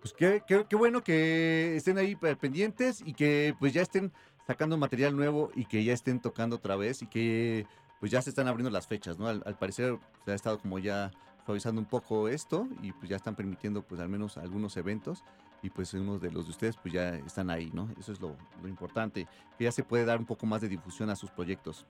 [0.00, 4.12] Pues qué, qué- qué bueno que estén ahí pendientes y que pues ya estén
[4.46, 7.66] sacando material nuevo y que ya estén tocando otra vez y que
[8.00, 9.28] pues ya se están abriendo las fechas, ¿no?
[9.28, 11.10] Al, al parecer se ha estado como ya
[11.46, 15.24] suavizando un poco esto y pues ya están permitiendo pues al menos algunos eventos
[15.64, 17.88] y pues unos de los de ustedes pues ya están ahí, ¿no?
[17.98, 21.08] Eso es lo, lo importante, que ya se puede dar un poco más de difusión
[21.08, 21.86] a sus proyectos.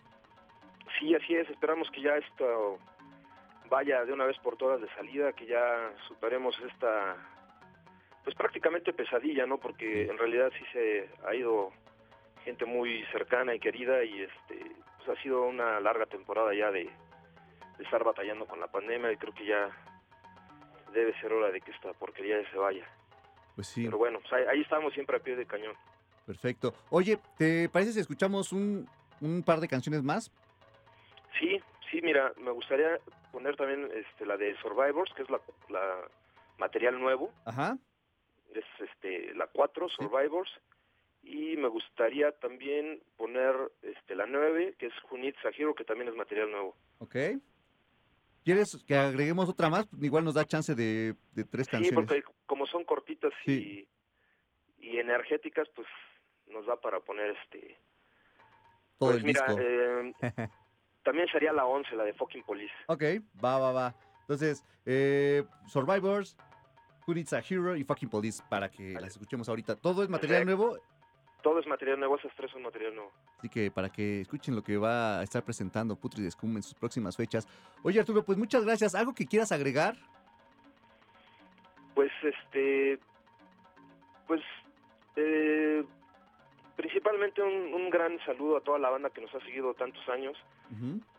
[0.96, 2.78] Sí, así es, esperamos que ya esto
[3.68, 7.16] vaya de una vez por todas de salida, que ya superemos esta,
[8.22, 9.58] pues prácticamente pesadilla, ¿no?
[9.58, 11.72] Porque en realidad sí se ha ido
[12.44, 16.84] gente muy cercana y querida y este, pues ha sido una larga temporada ya de,
[16.84, 19.68] de estar batallando con la pandemia y creo que ya
[20.92, 22.86] debe ser hora de que esta porquería ya se vaya.
[23.54, 25.74] Pues sí, Pero bueno, pues ahí, ahí estamos siempre a pie de cañón.
[26.26, 26.74] perfecto.
[26.90, 28.88] Oye, ¿te parece si escuchamos un,
[29.20, 30.32] un par de canciones más?
[31.38, 32.98] Sí, sí, mira, me gustaría
[33.32, 36.08] poner también este, la de Survivors, que es la, la
[36.58, 37.76] material nuevo, Ajá.
[38.54, 39.94] es este, la 4, Sí.
[39.98, 40.50] Survivors,
[41.22, 46.14] y me gustaría también poner este, la 9, que es Junit Hero, que también es
[46.16, 46.76] material nuevo.
[46.98, 47.16] Ok.
[48.44, 49.88] ¿Quieres que agreguemos otra más?
[50.00, 51.94] Igual nos da chance de, de tres Sí, canciones.
[51.94, 53.88] porque como son cortitas Sí.
[54.78, 55.88] y, y energéticas, pues
[56.48, 57.78] nos da para poner este...
[58.98, 59.60] Todo pues el mira, disco.
[59.60, 60.48] eh,
[61.02, 62.72] también sería la 11, la de Fucking Police.
[62.86, 63.02] Ok,
[63.42, 63.94] va, va, va.
[64.20, 66.36] Entonces, eh, Survivors,
[67.06, 69.76] Who Needs a Hero y Fucking Police para que las escuchemos ahorita.
[69.76, 70.78] Todo es material nuevo.
[71.44, 73.12] Todo es material nuevo, esas tres son material nuevo.
[73.38, 76.74] Así que para que escuchen lo que va a estar presentando Putrid Scum en sus
[76.74, 77.46] próximas fechas.
[77.82, 78.94] Oye Arturo, pues muchas gracias.
[78.94, 79.94] ¿Algo que quieras agregar?
[81.94, 82.98] Pues este,
[84.26, 84.40] pues
[85.16, 85.84] eh,
[86.76, 90.36] principalmente un, un gran saludo a toda la banda que nos ha seguido tantos años,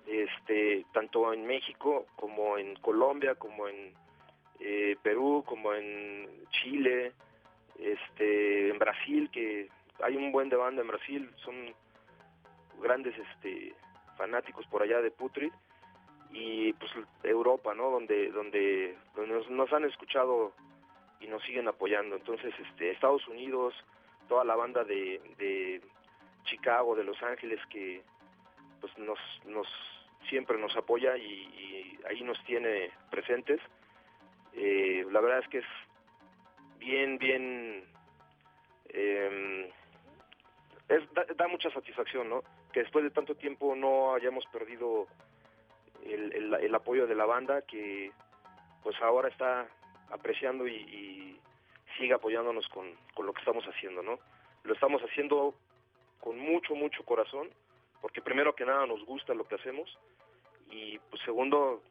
[0.08, 3.94] este, tanto en México como en Colombia, como en
[4.60, 7.14] eh, Perú, como en Chile,
[7.80, 9.70] este, en Brasil, que
[10.04, 11.74] hay un buen de banda en Brasil, son
[12.82, 13.74] grandes este,
[14.18, 15.52] fanáticos por allá de Putrid
[16.32, 16.92] y pues
[17.24, 17.90] Europa, ¿no?
[17.90, 20.54] Donde donde, donde nos, nos han escuchado
[21.20, 22.16] y nos siguen apoyando.
[22.16, 23.74] Entonces, este, Estados Unidos,
[24.28, 25.82] toda la banda de, de
[26.44, 28.04] Chicago, de Los Ángeles que
[28.82, 29.68] pues nos, nos
[30.30, 33.62] siempre nos apoya y, y ahí nos tiene presentes.
[34.54, 35.66] Eh, la verdad es que es
[36.80, 37.84] bien, bien,
[38.90, 39.72] eh,
[40.90, 42.44] es, da, da mucha satisfacción, ¿no?
[42.72, 45.08] Que después de tanto tiempo no hayamos perdido
[46.04, 48.12] el, apoyo de la banda, que
[48.84, 49.68] pues ahora está
[50.12, 51.40] apreciando y,
[51.98, 54.20] sigue apoyándonos con, con lo que estamos haciendo, ¿no?
[54.64, 55.56] Lo estamos haciendo
[56.20, 57.50] con mucho, mucho corazón,
[58.02, 59.98] porque primero que nada nos gusta lo que hacemos
[60.70, 61.82] y pues segundo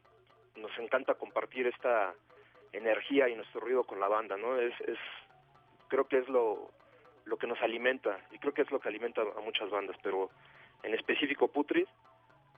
[0.57, 2.13] nos encanta compartir esta
[2.71, 4.59] energía y nuestro ruido con la banda, ¿no?
[4.59, 4.99] Es, es
[5.87, 6.69] creo que es lo,
[7.25, 10.29] lo que nos alimenta y creo que es lo que alimenta a muchas bandas, pero
[10.83, 11.87] en específico Putrid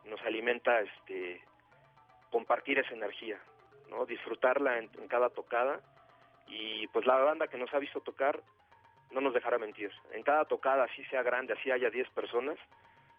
[0.05, 1.41] nos alimenta este
[2.29, 3.39] compartir esa energía,
[3.89, 4.05] ¿no?
[4.05, 5.79] Disfrutarla en, cada tocada
[6.47, 8.41] y pues la banda que nos ha visto tocar
[9.11, 9.91] no nos dejará mentir.
[10.11, 12.57] En cada tocada, así sea grande, así haya 10 personas,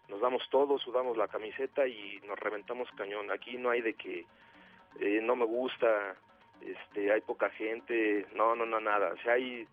[0.07, 3.31] nos damos todos, sudamos la camiseta y nos reventamos cañón.
[3.31, 4.25] Aquí no hay de que
[4.99, 6.15] eh, no me gusta,
[6.61, 9.15] este, hay poca gente, no, no, no, nada.
[9.23, 9.67] Si hay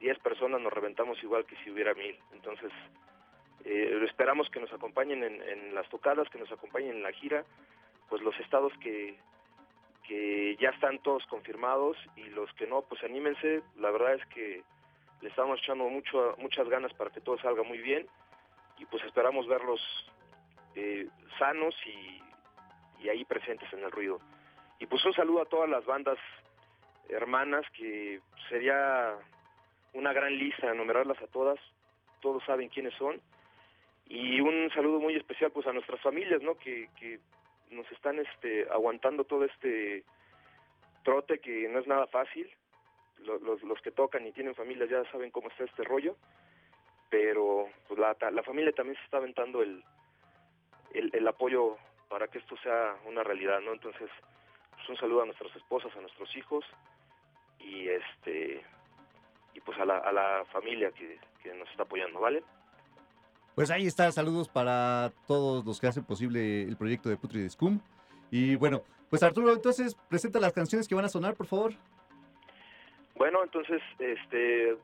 [0.00, 2.18] 10 personas, nos reventamos igual que si hubiera mil.
[2.32, 2.70] Entonces,
[3.64, 7.44] eh, esperamos que nos acompañen en, las tocadas, que nos acompañen en la gira,
[8.08, 9.18] pues los estados que,
[10.06, 13.62] que ya están todos confirmados y los que no, pues anímense.
[13.76, 14.62] La verdad es que
[15.20, 18.06] le estamos echando mucho, muchas ganas para que todo salga muy bien
[18.78, 19.80] y pues esperamos verlos
[20.76, 22.22] eh, sanos y,
[23.02, 24.20] y ahí presentes en el ruido.
[24.78, 26.18] Y pues un saludo a todas las bandas
[27.08, 29.16] hermanas que sería
[29.98, 31.58] una gran lista enumerarlas a todas,
[32.20, 33.20] todos saben quiénes son.
[34.06, 36.56] Y un saludo muy especial pues a nuestras familias, ¿no?
[36.56, 37.20] Que, que
[37.70, 40.04] nos están este aguantando todo este
[41.04, 42.48] trote que no es nada fácil.
[43.18, 46.14] Los, los, que tocan y tienen familias ya saben cómo está este rollo
[47.10, 49.82] pero pues la, la familia también se está aventando el,
[50.92, 51.76] el, el, apoyo
[52.08, 53.72] para que esto sea una realidad, ¿no?
[53.72, 54.10] Entonces,
[54.76, 56.64] pues un saludo a nuestras esposas, a nuestros hijos
[57.58, 58.62] y este
[59.58, 62.42] y pues a la, a la familia que, que nos está apoyando, ¿vale?
[63.56, 67.80] Pues ahí está, saludos para todos los que hacen posible el proyecto de Putrid Scum.
[68.30, 71.72] Y bueno, pues Arturo, entonces presenta las canciones que van a sonar, por favor.
[73.16, 74.76] Bueno, entonces, este,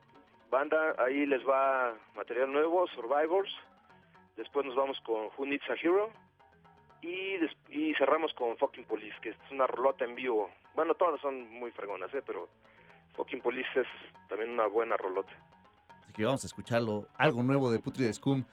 [0.51, 3.49] banda, ahí les va material nuevo, Survivors.
[4.35, 6.09] Después nos vamos con Who Needs a Hero.
[7.01, 10.49] Y, des- y cerramos con Fucking Police, que es una rolota en vivo.
[10.73, 12.23] Bueno, todas son muy fregonas, ¿eh?
[12.25, 12.49] pero
[13.15, 13.87] Fucking Police es
[14.29, 15.31] también una buena rolota.
[16.01, 18.43] Así que vamos a escucharlo, algo nuevo de Putrid Scum.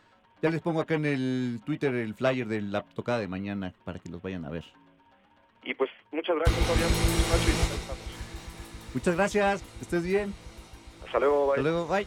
[0.40, 3.98] Ya les pongo acá en el Twitter el flyer de la tocada de mañana para
[3.98, 4.64] que los vayan a ver.
[5.62, 6.90] Y pues muchas gracias, Fabián.
[8.94, 10.34] Muchas gracias, que estés bien.
[11.06, 11.58] Hasta luego, bye.
[11.58, 12.06] Hasta luego, bye.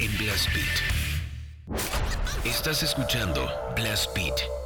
[0.00, 1.78] en Blast Beat.
[2.44, 4.57] Estás escuchando Blast Beat.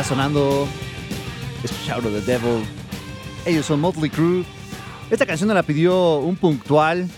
[0.00, 0.68] Está sonando
[1.64, 2.64] es Shout the Devil.
[3.44, 4.44] Ellos son Motley Crue.
[5.10, 7.08] Esta canción la pidió un puntual.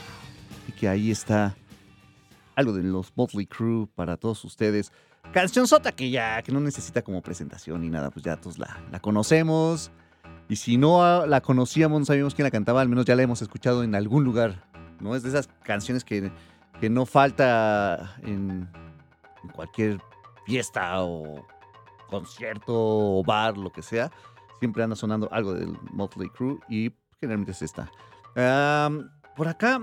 [0.66, 1.55] Y que ahí está
[2.57, 4.93] algo de los Motley Crue para todos ustedes.
[5.31, 8.83] Canción sota que ya que no necesita como presentación ni nada, pues ya todos la,
[8.91, 9.91] la conocemos.
[10.49, 13.43] Y si no la conocíamos, no sabíamos quién la cantaba, al menos ya la hemos
[13.43, 14.64] escuchado en algún lugar.
[15.01, 15.14] ¿no?
[15.14, 16.33] Es de esas canciones que,
[16.81, 18.70] que no falta en,
[19.45, 20.01] en cualquier
[20.47, 21.47] fiesta o
[22.11, 24.11] concierto bar, lo que sea.
[24.58, 27.90] Siempre anda sonando algo del Motley Crue y generalmente es esta.
[28.36, 29.80] Am, por acá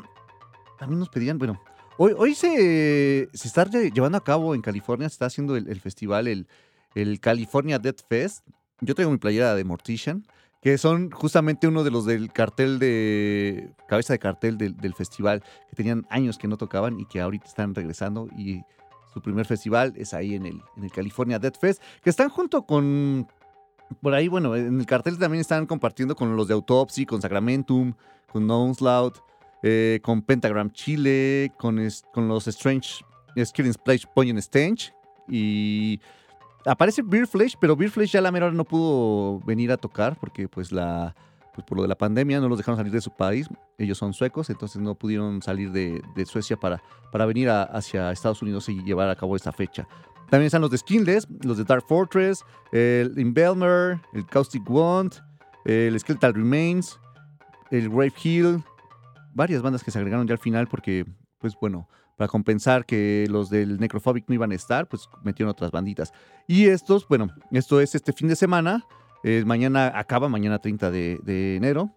[0.77, 1.59] también nos pedían, bueno,
[1.97, 5.79] hoy, hoy se, se está lle- llevando a cabo en California, se está haciendo el,
[5.81, 6.47] festival, el,
[6.93, 8.45] el California Death Fest.
[8.81, 10.23] Yo tengo mi playera de Mortician,
[10.61, 15.43] que son justamente uno de los del cartel de, cabeza de cartel del, del festival,
[15.69, 18.61] que tenían años que no tocaban y que ahorita están regresando y
[19.17, 22.65] su primer festival es ahí en el, en el California Death Fest, que están junto
[22.65, 23.27] con,
[24.01, 27.93] por ahí, bueno, en el cartel también están compartiendo con los de Autopsy, con Sacramentum,
[28.31, 29.17] con Onslaught,
[29.63, 31.79] eh, con Pentagram Chile, con,
[32.13, 33.03] con los Strange,
[33.43, 34.93] Skilling Splash Poison Stench
[35.27, 35.99] y
[36.65, 40.47] aparece Beer Flesh, pero Beer Flesh ya la mera no pudo venir a tocar porque
[40.47, 41.15] pues la
[41.57, 43.49] pues por lo de la pandemia no los dejaron salir de su país.
[43.79, 48.69] Ellos son suecos, entonces no pudieron salir de, Suecia para, para venir hacia Estados Unidos
[48.69, 49.87] y llevar a cabo esta fecha.
[50.29, 55.15] También están los de Skinless, los de Dark Fortress, el Inbelmer, el Caustic Wand,
[55.65, 56.99] el Skeletal Remains,
[57.71, 58.63] el Grave Hill,
[59.33, 61.07] varias bandas que se agregaron ya al final porque,
[61.39, 65.71] pues bueno, para compensar que los del Necrophobic no iban a estar, pues metieron otras
[65.71, 66.13] banditas.
[66.45, 68.85] Y estos, bueno, esto es este fin de semana,
[69.23, 71.89] eh, mañana acaba, mañana 30 de, de enero,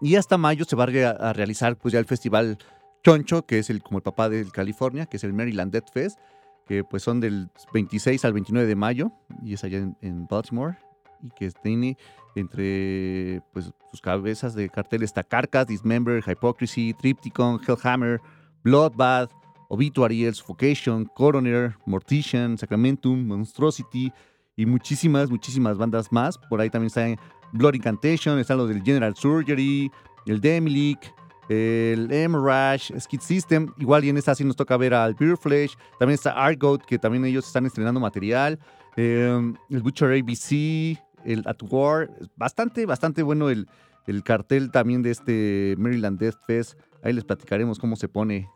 [0.00, 2.58] y hasta mayo se va a, re- a realizar pues ya el festival
[3.02, 6.18] Choncho, que es el como el papá del California, que es el Maryland Death Fest,
[6.66, 10.76] que pues son del 26 al 29 de mayo, y es allá en, en Baltimore,
[11.22, 11.96] y que tiene
[12.34, 18.20] entre pues sus cabezas de cartel está Carcass, Dismember, Hypocrisy, Tripticon, Hellhammer,
[18.62, 19.30] Bloodbath,
[19.68, 24.12] Obituary, Suffocation, Coroner, Mortician, Sacramentum, Monstrosity
[24.56, 26.38] y muchísimas, muchísimas bandas más.
[26.38, 27.06] Por ahí también está
[27.52, 29.90] Blood Incantation, están los del General Surgery,
[30.26, 31.14] el Demilic,
[31.48, 33.72] el Emrash, Skid System.
[33.78, 35.76] Igual y en esta sí nos toca ver al Beer Flesh.
[35.98, 38.58] También está Argoat, que también ellos están estrenando material.
[38.96, 42.10] eh, el Butcher ABC, el At War.
[42.36, 43.68] Bastante, bastante bueno el,
[44.06, 46.78] el cartel también de este Maryland Death Fest.
[47.02, 48.48] Ahí les platicaremos cómo se pone,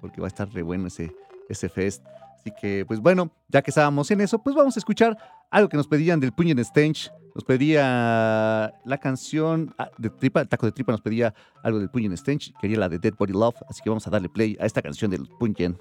[0.00, 1.14] porque va a estar re bueno ese,
[1.48, 2.04] ese fest.
[2.42, 5.16] Así que, pues bueno, ya que estábamos en eso, pues vamos a escuchar
[5.48, 7.12] algo que nos pedían del Pungent Stench.
[7.36, 11.32] Nos pedía la canción ah, de Tripa, el taco de tripa nos pedía
[11.62, 12.52] algo del Pungent Stench.
[12.60, 15.12] Quería la de Dead Body Love, así que vamos a darle play a esta canción
[15.12, 15.78] del Pungent.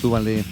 [0.00, 0.42] Súbanle.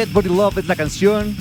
[0.00, 1.36] Dead Body Love es la canción.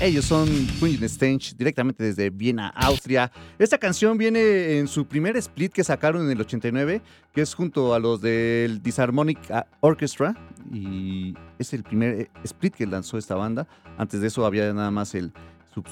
[0.00, 0.48] Ellos son
[0.80, 3.30] Queen Stange, directamente desde Viena, Austria.
[3.58, 7.02] Esta canción viene en su primer split que sacaron en el 89,
[7.34, 9.38] que es junto a los del Disharmonic
[9.80, 10.34] Orchestra.
[10.72, 13.68] Y es el primer eh, split que lanzó esta banda.
[13.98, 15.30] Antes de eso había nada más el,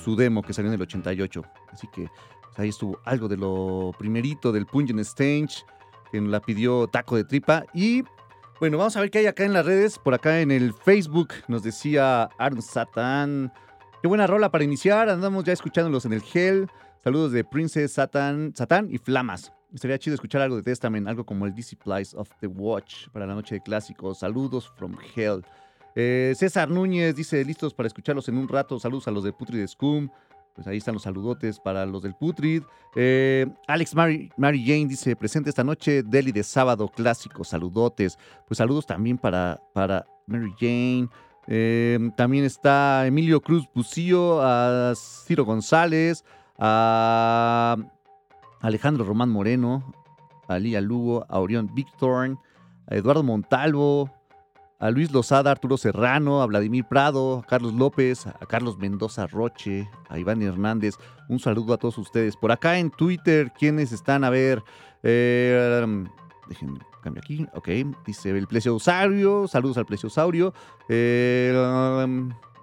[0.02, 1.44] su, demo que salió en el 88.
[1.70, 2.06] Así que
[2.44, 5.56] pues, ahí estuvo algo de lo primerito del Pungent Stange,
[6.10, 7.66] que nos la pidió Taco de Tripa.
[7.74, 8.04] Y
[8.58, 9.98] bueno, vamos a ver qué hay acá en las redes.
[9.98, 13.52] Por acá en el Facebook nos decía Aaron Satan.
[14.00, 15.10] Qué buena rola para iniciar.
[15.10, 16.66] Andamos ya escuchándolos en el Hell.
[17.04, 19.52] Saludos de Princess Satan, Satan y Flamas.
[19.74, 23.34] Estaría chido escuchar algo de Testament, algo como el Disciplies of the Watch para la
[23.34, 24.20] noche de clásicos.
[24.20, 25.44] Saludos from Hell.
[25.94, 28.80] Eh, César Núñez dice, listos para escucharlos en un rato.
[28.80, 30.08] Saludos a los de Putrid Scum.
[30.56, 32.62] Pues ahí están los saludotes para los del Putrid.
[32.96, 38.18] Eh, Alex Mary, Mary Jane dice, presente esta noche, Deli de sábado clásico, saludotes.
[38.48, 41.08] Pues saludos también para, para Mary Jane.
[41.46, 46.24] Eh, también está Emilio Cruz Bucillo, a Ciro González,
[46.58, 47.76] a
[48.62, 49.94] Alejandro Román Moreno,
[50.48, 51.70] a Lía Lugo, a Orión
[52.88, 54.10] a Eduardo Montalvo,
[54.78, 59.88] a Luis Lozada, Arturo Serrano, a Vladimir Prado, a Carlos López, a Carlos Mendoza Roche,
[60.08, 60.96] a Iván Hernández.
[61.28, 62.36] Un saludo a todos ustedes.
[62.36, 64.24] Por acá en Twitter, ¿quiénes están?
[64.24, 64.62] A ver,
[65.02, 66.04] eh,
[66.48, 67.46] déjenme cambiar aquí.
[67.54, 67.68] Ok,
[68.06, 69.48] dice el Plesiosaurio.
[69.48, 70.52] Saludos al Plesiosaurio.
[70.88, 71.54] Eh,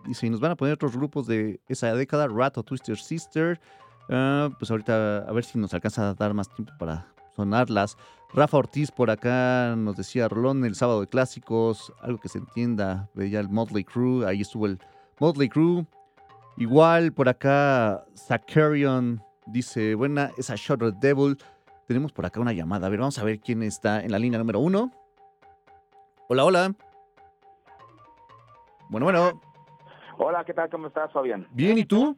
[0.05, 3.59] dice, nos van a poner otros grupos de esa década, Rat o Twister Sister.
[4.09, 7.97] Ah, pues ahorita a ver si nos alcanza a dar más tiempo para sonarlas.
[8.35, 13.07] Rafa Ortiz por acá nos decía Rolón el sábado de clásicos, algo que se entienda,
[13.13, 14.79] veía el Motley Crue, ahí estuvo el
[15.19, 15.85] Motley Crue.
[16.57, 21.37] Igual por acá Zacharion dice, buena, esa the Devil.
[21.87, 24.39] Tenemos por acá una llamada, a ver, vamos a ver quién está en la línea
[24.39, 24.91] número uno.
[26.27, 26.73] Hola, hola.
[28.89, 29.41] Bueno, bueno,
[30.17, 30.69] Hola, ¿qué tal?
[30.69, 31.47] ¿Cómo estás, Fabián?
[31.51, 32.17] bien, ¿y tú?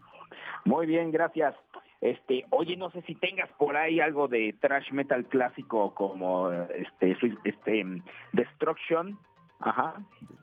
[0.63, 1.55] Muy bien, gracias.
[2.01, 7.17] Este, oye, no sé si tengas por ahí algo de thrash metal clásico como este,
[7.45, 8.01] este
[8.33, 9.17] Destruction,
[9.59, 9.95] ajá,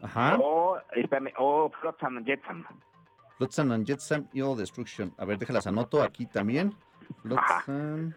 [0.02, 0.38] Ajá.
[0.40, 2.64] o, espérame, o Flotsam and Jetsam.
[3.36, 5.12] Flotsam and Jetsam y All Destruction.
[5.18, 6.74] A ver, déjalas anoto aquí también.
[7.22, 8.14] Flotsam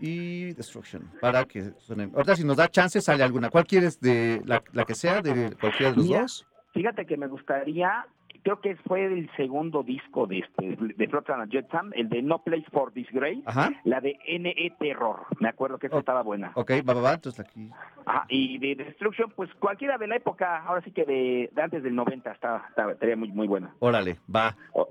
[0.00, 1.10] y Destruction.
[1.20, 2.12] Para que suenen.
[2.14, 3.50] Ahorita si nos da chance sale alguna.
[3.50, 6.20] ¿Cuál quieres de la, la que sea de cualquiera de los Mira.
[6.22, 6.46] dos?
[6.72, 8.06] Fíjate que me gustaría,
[8.42, 12.42] creo que fue el segundo disco de este de Flotsam and Jetsam, el de No
[12.42, 13.70] Place for Disgrace, Ajá.
[13.84, 15.26] la de NE Terror.
[15.40, 16.00] Me acuerdo que esa Oh.
[16.00, 16.52] estaba buena.
[16.54, 17.12] Ok, va, va, va.
[17.14, 17.70] Entonces aquí.
[18.06, 21.82] Ajá, y de Destruction, pues cualquiera de la época, ahora sí que de, de antes
[21.82, 23.74] del 90 está, está, estaría muy, muy buena.
[23.80, 24.56] Órale, va.
[24.72, 24.88] Oh,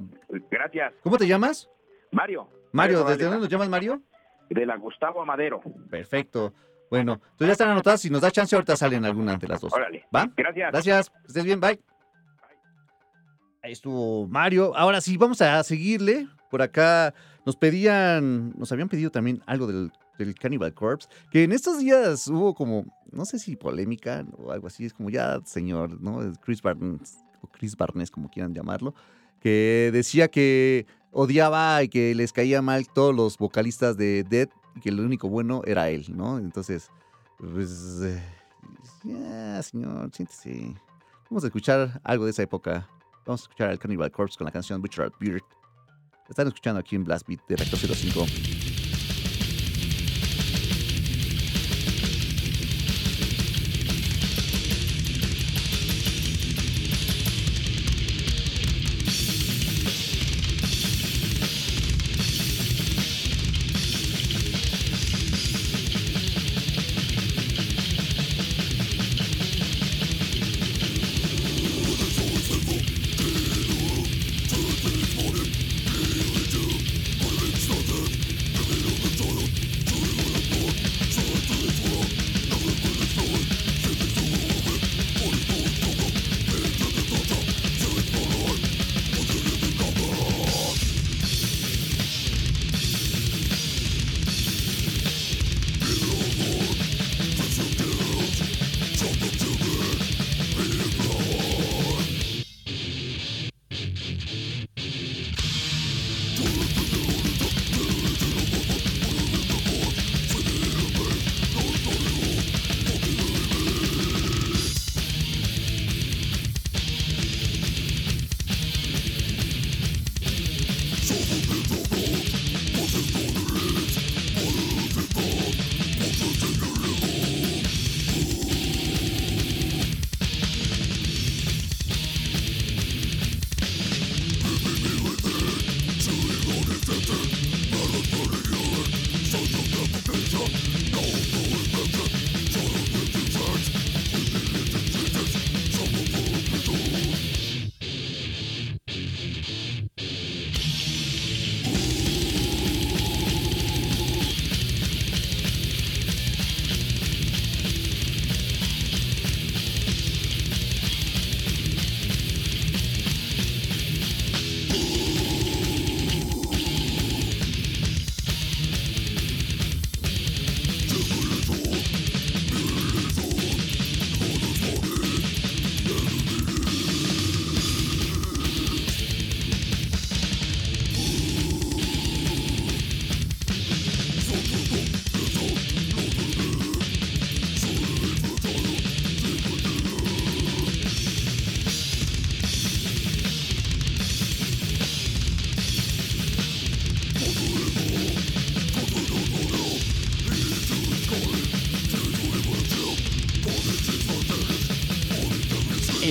[0.51, 0.93] gracias.
[1.03, 1.69] ¿Cómo te llamas?
[2.11, 2.47] Mario.
[2.71, 4.01] Mario, ¿desde dónde nos llamas, Mario?
[4.49, 5.61] De la Gustavo Amadero.
[5.89, 6.53] Perfecto.
[6.89, 7.99] Bueno, entonces ya están anotadas.
[8.01, 9.73] Si nos da chance, ahorita salen algunas de las dos.
[9.73, 10.05] Órale.
[10.15, 10.25] ¿Va?
[10.37, 10.71] Gracias.
[10.71, 11.11] Gracias.
[11.27, 11.59] Estés bien.
[11.59, 11.79] Bye.
[13.67, 14.73] Ahí estuvo Mario.
[14.77, 16.29] Ahora sí, vamos a seguirle.
[16.49, 17.13] Por acá
[17.45, 22.29] nos pedían, nos habían pedido también algo del, del Cannibal Corpse, que en estos días
[22.29, 26.31] hubo como, no sé si polémica o algo así, es como ya, señor, ¿no?
[26.39, 28.95] Chris Barnes, o Chris Barnes, como quieran llamarlo,
[29.41, 34.79] que decía que odiaba y que les caía mal todos los vocalistas de Dead y
[34.79, 36.37] que el único bueno era él, ¿no?
[36.37, 36.89] Entonces,
[37.37, 38.23] pues, eh,
[39.03, 40.73] ya, señor, siéntese.
[41.29, 42.87] Vamos a escuchar algo de esa época.
[43.27, 45.43] Vamos a escuchar al Cannibal Corpse con la canción Butcher Beard.
[46.29, 48.56] Están escuchando aquí en Blast Beat de Rector 05.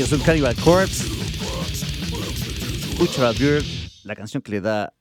[0.06, 1.04] Ellos son Cannibal Corpse.
[2.96, 3.64] Butcher Girl,
[4.04, 4.92] la canción que le da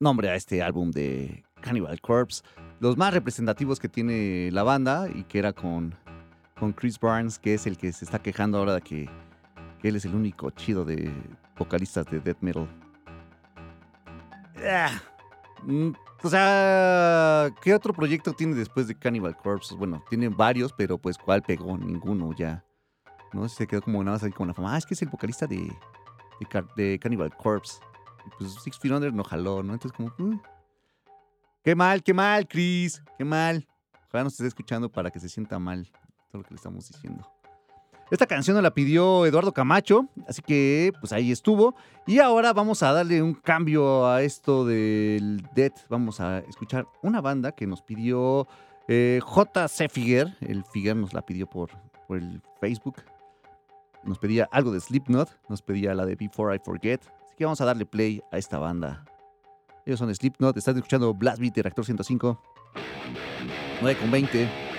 [0.00, 2.42] nombre a este álbum de Cannibal Corpse.
[2.80, 5.94] Los más representativos que tiene la banda y que era con,
[6.58, 9.10] con Chris Barnes, que es el que se está quejando ahora de que,
[9.82, 11.12] que él es el único chido de
[11.58, 12.66] vocalistas de death metal.
[14.66, 14.98] Ah,
[15.64, 15.90] mm,
[16.22, 19.74] o sea, ¿qué otro proyecto tiene después de Cannibal Corpse?
[19.74, 21.76] Bueno, tiene varios, pero pues ¿cuál pegó?
[21.76, 22.64] Ninguno ya.
[23.32, 23.48] ¿No?
[23.48, 24.74] Se quedó como nada más ahí con la fama.
[24.74, 25.72] Ah, es que es el vocalista de,
[26.76, 27.80] de, de Corpse.
[28.26, 29.72] Y pues Six Feet Under no jaló, ¿no?
[29.72, 30.12] Entonces como...
[30.18, 30.40] mm.
[31.64, 33.02] Qué mal, qué mal, Chris.
[33.16, 33.66] Qué mal.
[34.08, 35.88] Ojalá nos esté escuchando para que se sienta mal
[36.30, 37.26] todo lo que le estamos diciendo.
[38.10, 41.74] Esta canción nos la pidió Eduardo Camacho, así que pues ahí estuvo.
[42.06, 45.86] Y ahora vamos a darle un cambio a esto del Death.
[45.88, 48.46] Vamos a escuchar una banda que nos pidió
[48.86, 49.88] eh, J.C.
[49.88, 50.36] Figuer.
[50.40, 51.70] El Figuer nos la pidió por,
[52.06, 52.96] por el Facebook.
[54.04, 57.00] Nos pedía algo de Slipknot, nos pedía la de Before I Forget.
[57.02, 59.04] Así que vamos a darle play a esta banda.
[59.86, 62.40] Ellos son Slipknot, están escuchando Blast Beat Reactor 105.
[63.80, 64.71] 9 con 20.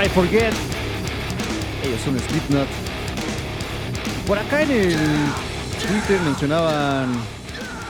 [0.00, 0.54] I Forget.
[1.84, 2.66] Ellos son Slipknot.
[4.26, 4.96] Por acá en el
[5.86, 7.12] Twitter mencionaban.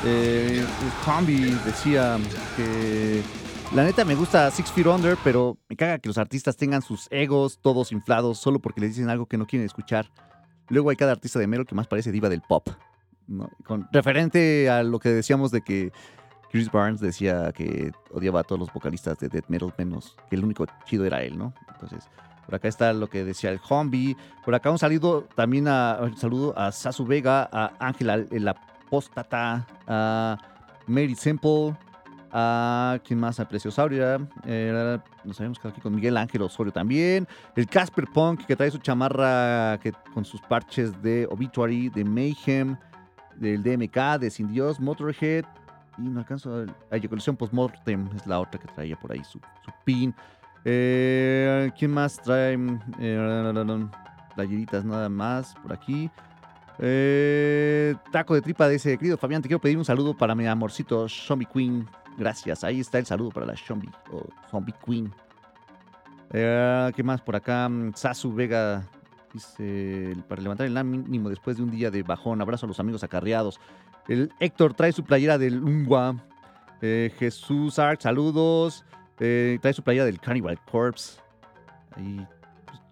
[0.05, 0.65] Eh,
[1.65, 2.19] decía
[2.57, 3.23] que.
[3.75, 7.09] La neta me gusta Six Feet Under, pero me caga que los artistas tengan sus
[7.11, 10.11] egos todos inflados solo porque les dicen algo que no quieren escuchar.
[10.69, 12.69] Luego hay cada artista de metal que más parece diva del pop.
[13.29, 13.49] ¿no?
[13.65, 15.93] Con, referente a lo que decíamos de que
[16.51, 20.45] Chris Barnes decía que odiaba a todos los vocalistas de death metal menos que el
[20.45, 21.55] único chido era él, ¿no?
[21.83, 22.09] Entonces,
[22.47, 24.17] por acá está lo que decía el Zombie.
[24.45, 30.39] Por acá un saludo también a, saludo a Sasu Vega, a Ángela el Apóstata, a
[30.87, 31.75] Mary Simple,
[32.33, 34.19] a quién más, a Preciosauria.
[34.45, 37.27] Eh, nos habíamos quedado aquí con Miguel Ángel Osorio también.
[37.57, 42.77] El Casper Punk que trae su chamarra que, con sus parches de Obituary, de Mayhem,
[43.37, 45.45] del DMK, de Sin Dios, Motorhead.
[45.99, 46.99] Y no alcanzo a.
[47.01, 49.39] Colección Postmortem es la otra que traía por ahí su
[49.85, 50.15] pin.
[50.65, 52.59] Eh, ¿Quién más trae?
[53.01, 53.89] Eh,
[54.35, 56.11] playeritas nada más por aquí.
[56.79, 59.43] Eh, taco de tripa de ese querido Fabián.
[59.43, 61.87] Te quiero pedir un saludo para mi amorcito Zombie Queen.
[62.17, 62.65] Gracias.
[62.65, 63.91] Ahí está el saludo para la Zombie
[64.51, 65.13] Zombie Queen.
[66.31, 67.71] ¿Qué más por acá?
[67.95, 68.89] Sasu Vega
[69.33, 72.41] dice: Para levantar el ánimo después de un día de bajón.
[72.41, 73.61] Abrazo a los amigos acarreados.
[74.09, 76.17] El Héctor trae su playera del Ungwa.
[76.81, 78.85] Eh, Jesús Arc, saludos.
[79.25, 81.21] Eh, trae su playera del Cannibal Corpse.
[81.95, 82.27] Pues,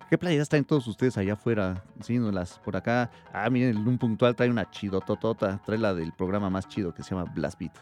[0.08, 1.82] ¿Qué playeras traen todos ustedes allá afuera?
[1.96, 3.10] Enseñándolas por acá.
[3.32, 5.60] Ah, miren, el un puntual trae una chidototota.
[5.66, 7.72] Trae la del programa más chido que se llama Blast Beat.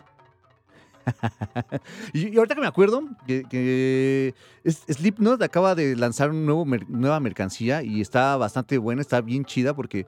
[2.15, 4.35] y, y ahorita que me acuerdo, que, que
[4.65, 10.07] Slipknot acaba de lanzar una nueva mercancía y está bastante buena, está bien chida porque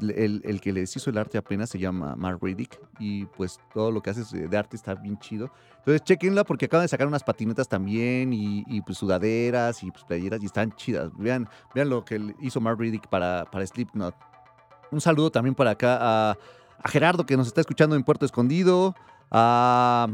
[0.00, 4.02] el, que les hizo el arte apenas se llama Mark Riddick y pues todo lo
[4.02, 5.50] que hace de arte está bien chido.
[5.78, 10.42] Entonces chequenla porque acaban de sacar unas patinetas también y, pues sudaderas y pues playeras
[10.42, 11.10] y están chidas.
[11.16, 14.14] Vean, vean lo que hizo Mark Riddick para, para Slipknot.
[14.90, 16.30] Un saludo también para acá a,
[16.82, 18.94] a Gerardo que nos está escuchando en Puerto Escondido,
[19.30, 20.08] a,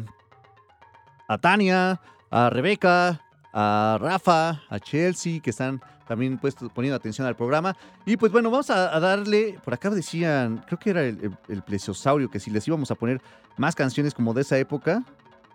[1.29, 2.01] a Tania,
[2.31, 3.21] a Rebeca,
[3.53, 7.77] a Rafa, a Chelsea, que están también puesto, poniendo atención al programa.
[8.05, 12.41] Y pues bueno, vamos a, darle, por acá decían, creo que era el, plesiosaurio, que
[12.41, 13.21] si les íbamos a poner
[13.57, 15.03] más canciones como de esa época,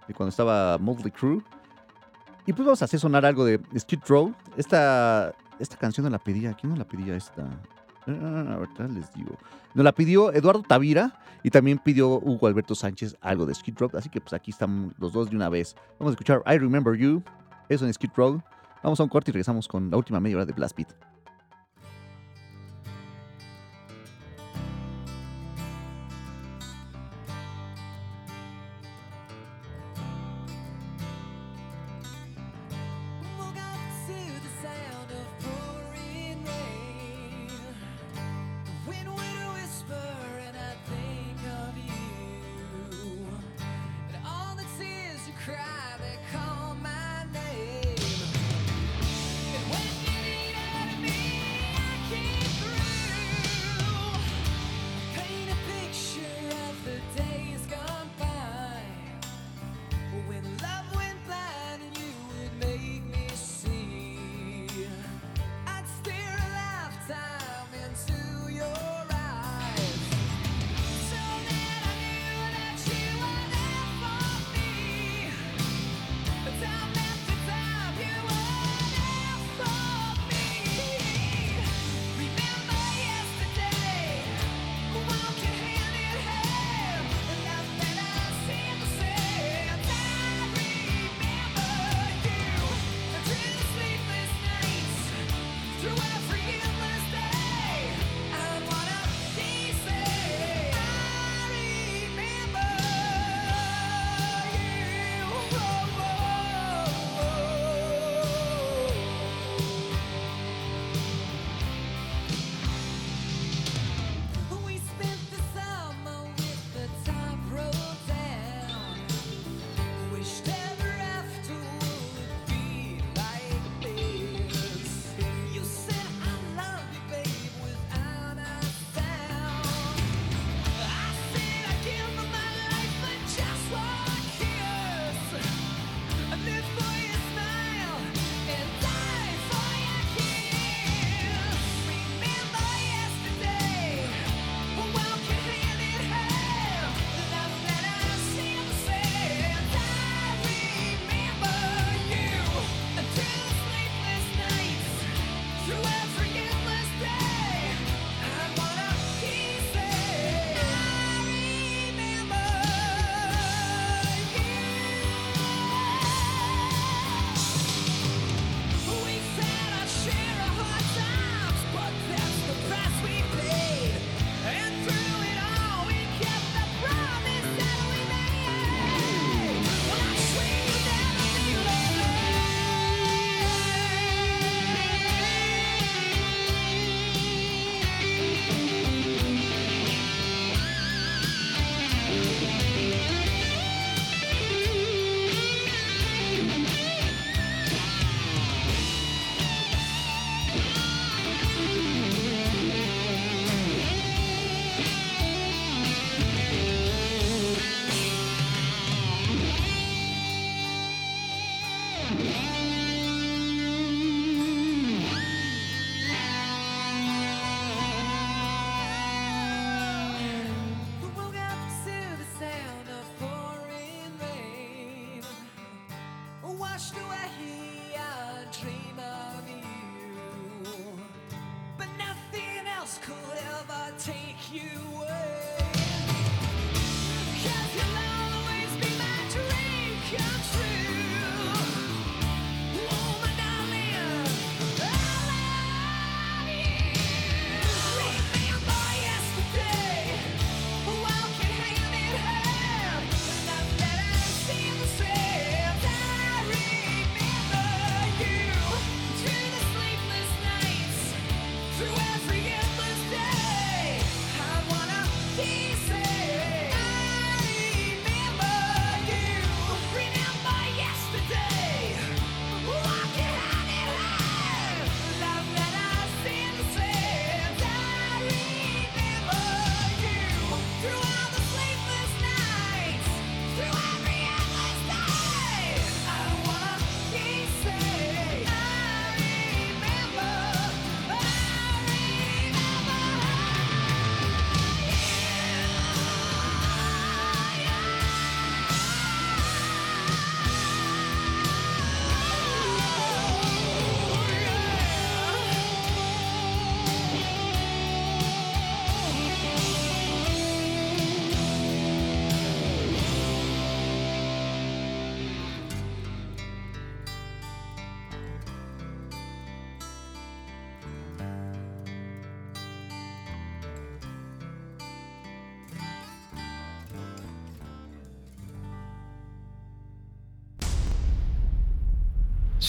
[0.07, 1.41] de cuando estaba Motley Crue.
[2.45, 4.33] Y pues vamos a hacer sonar algo de Skid Row.
[4.57, 7.47] Esta, esta canción no la pedía, ¿quién no la pedía esta?
[8.07, 9.37] Ah, ahorita les digo.
[9.73, 13.91] Nos la pidió Eduardo Tavira y también pidió Hugo Alberto Sánchez algo de Skid Row.
[13.93, 15.75] Así que pues aquí están los dos de una vez.
[15.99, 17.23] Vamos a escuchar I Remember You,
[17.69, 18.41] eso en Skid Row.
[18.83, 21.10] Vamos a un corte y regresamos con la última media hora de Blast Beat.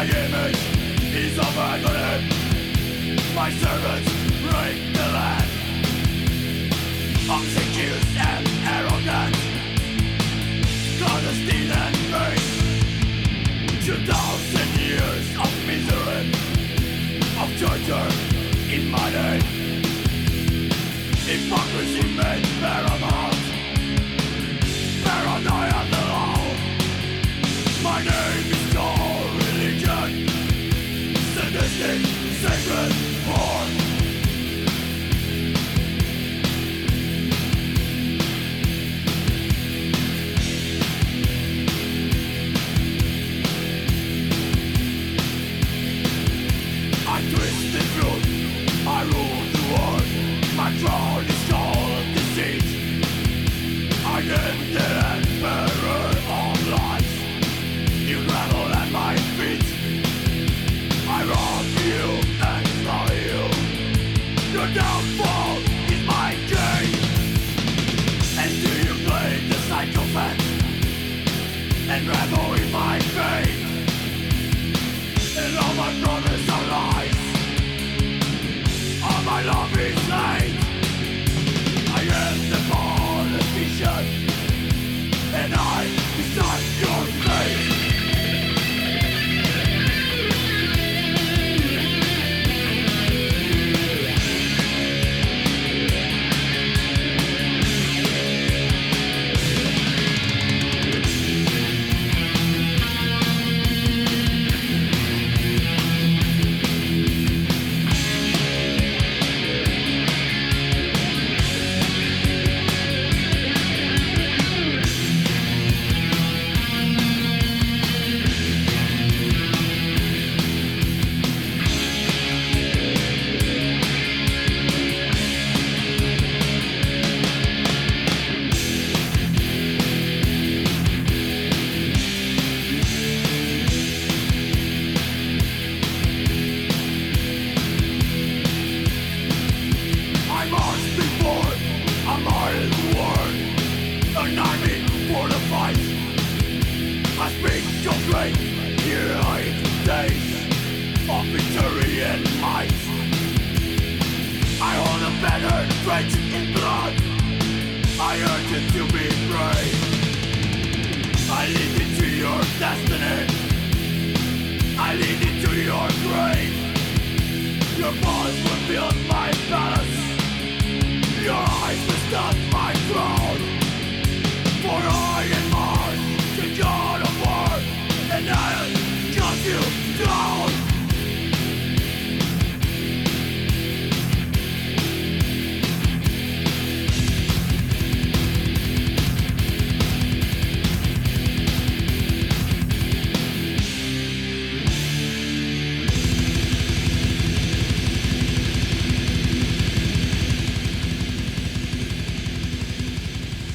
[0.00, 0.56] My image.
[1.12, 2.24] Is of agony
[3.34, 4.10] My servants
[4.40, 5.50] break the land.
[7.28, 8.46] Obsequious and
[8.76, 9.36] arrogant.
[11.82, 12.50] And base.
[13.84, 16.22] Two thousand years of misery.
[17.42, 18.10] Of torture
[18.74, 19.44] in my name.
[21.28, 23.42] Hypocrisy made paramount.
[25.04, 26.40] Paranoia the law
[27.82, 28.29] My name.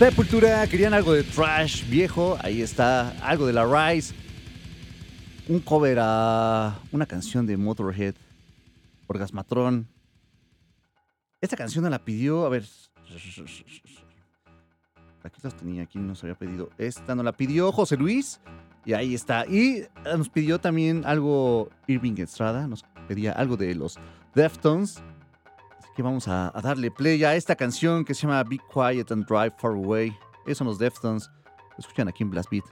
[0.05, 4.13] Sepultura, querían algo de trash viejo, ahí está, algo de la Rise,
[5.47, 8.13] un cover a una canción de Motorhead,
[9.07, 9.87] Orgasmatron.
[11.41, 12.65] Esta canción la pidió, a ver,
[15.23, 18.39] aquí las tenía, aquí nos había pedido, esta nos la pidió José Luis,
[18.85, 23.73] y ahí está, y eh, nos pidió también algo Irving Estrada, nos pedía algo de
[23.73, 23.97] los
[24.35, 25.01] Deftones,
[25.95, 29.53] que vamos a, darle play a esta canción que se llama Be Quiet and Drive
[29.57, 30.15] Far Away.
[30.45, 31.29] Esos son los Deftones.
[31.45, 32.65] Lo escuchan aquí en Blast Beat.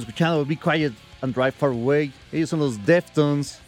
[0.00, 2.12] Escuchando Be Quiet and Drive Far Away.
[2.32, 3.60] Ellos son los Deftones.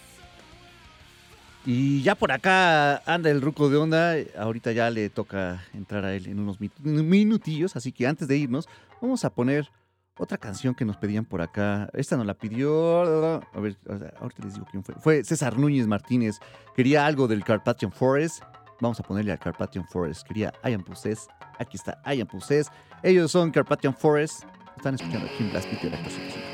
[1.66, 4.14] Y ya por acá anda el ruco de onda.
[4.38, 7.74] Ahorita ya le toca entrar a él en unos minutillos.
[7.76, 8.68] Así que antes de irnos,
[9.00, 9.70] vamos a poner
[10.18, 11.88] otra canción que nos pedían por acá.
[11.94, 13.40] Esta nos la pidió.
[13.52, 13.76] A ver,
[14.20, 14.94] ahorita les digo quién fue.
[14.96, 16.38] Fue César Núñez Martínez.
[16.76, 18.42] Quería algo del Carpathian Forest.
[18.80, 20.26] Vamos a ponerle al Carpathian Forest.
[20.26, 21.30] Quería I Am Possessed.
[21.58, 22.72] Aquí está I Am Possessed.
[23.02, 24.44] Ellos son Carpathian Forest.
[24.84, 26.53] Están escuchando aquí en Blast Beat de Reactor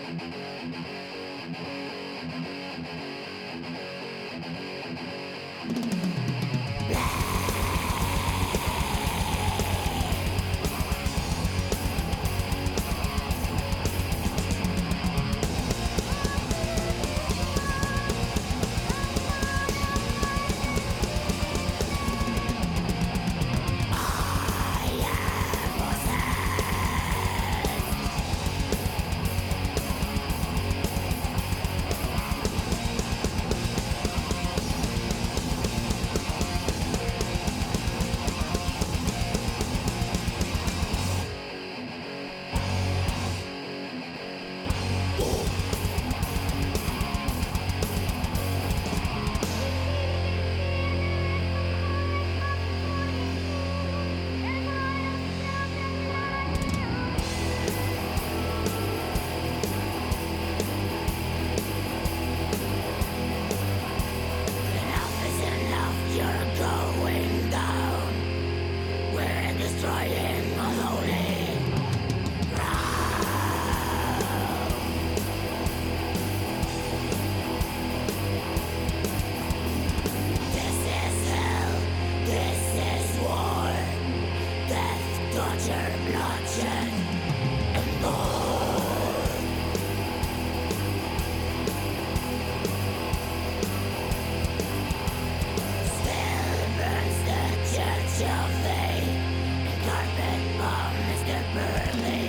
[101.31, 102.20] the burning.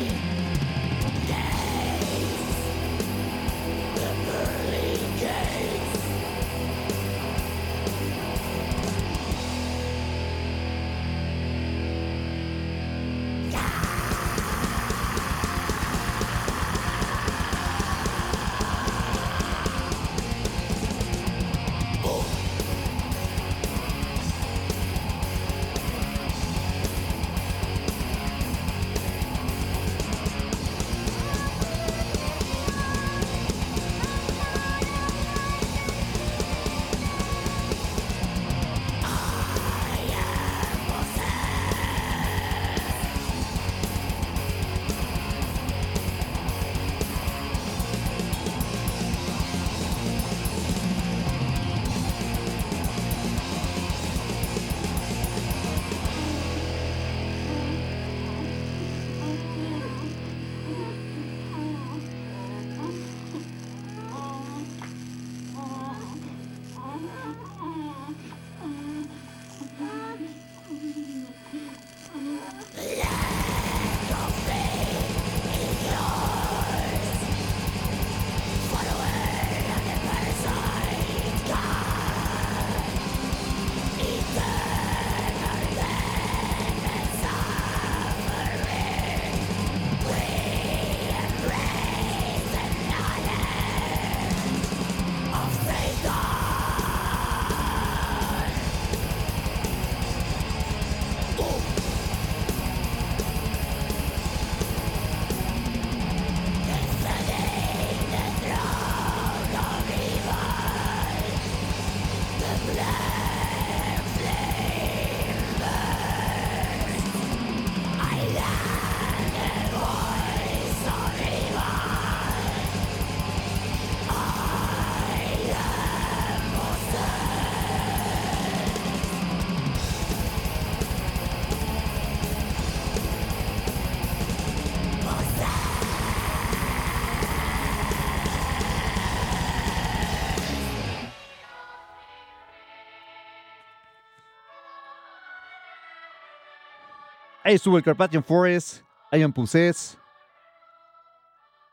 [147.51, 149.97] Ahí estuvo el Carpathian Forest, Ian Pusses.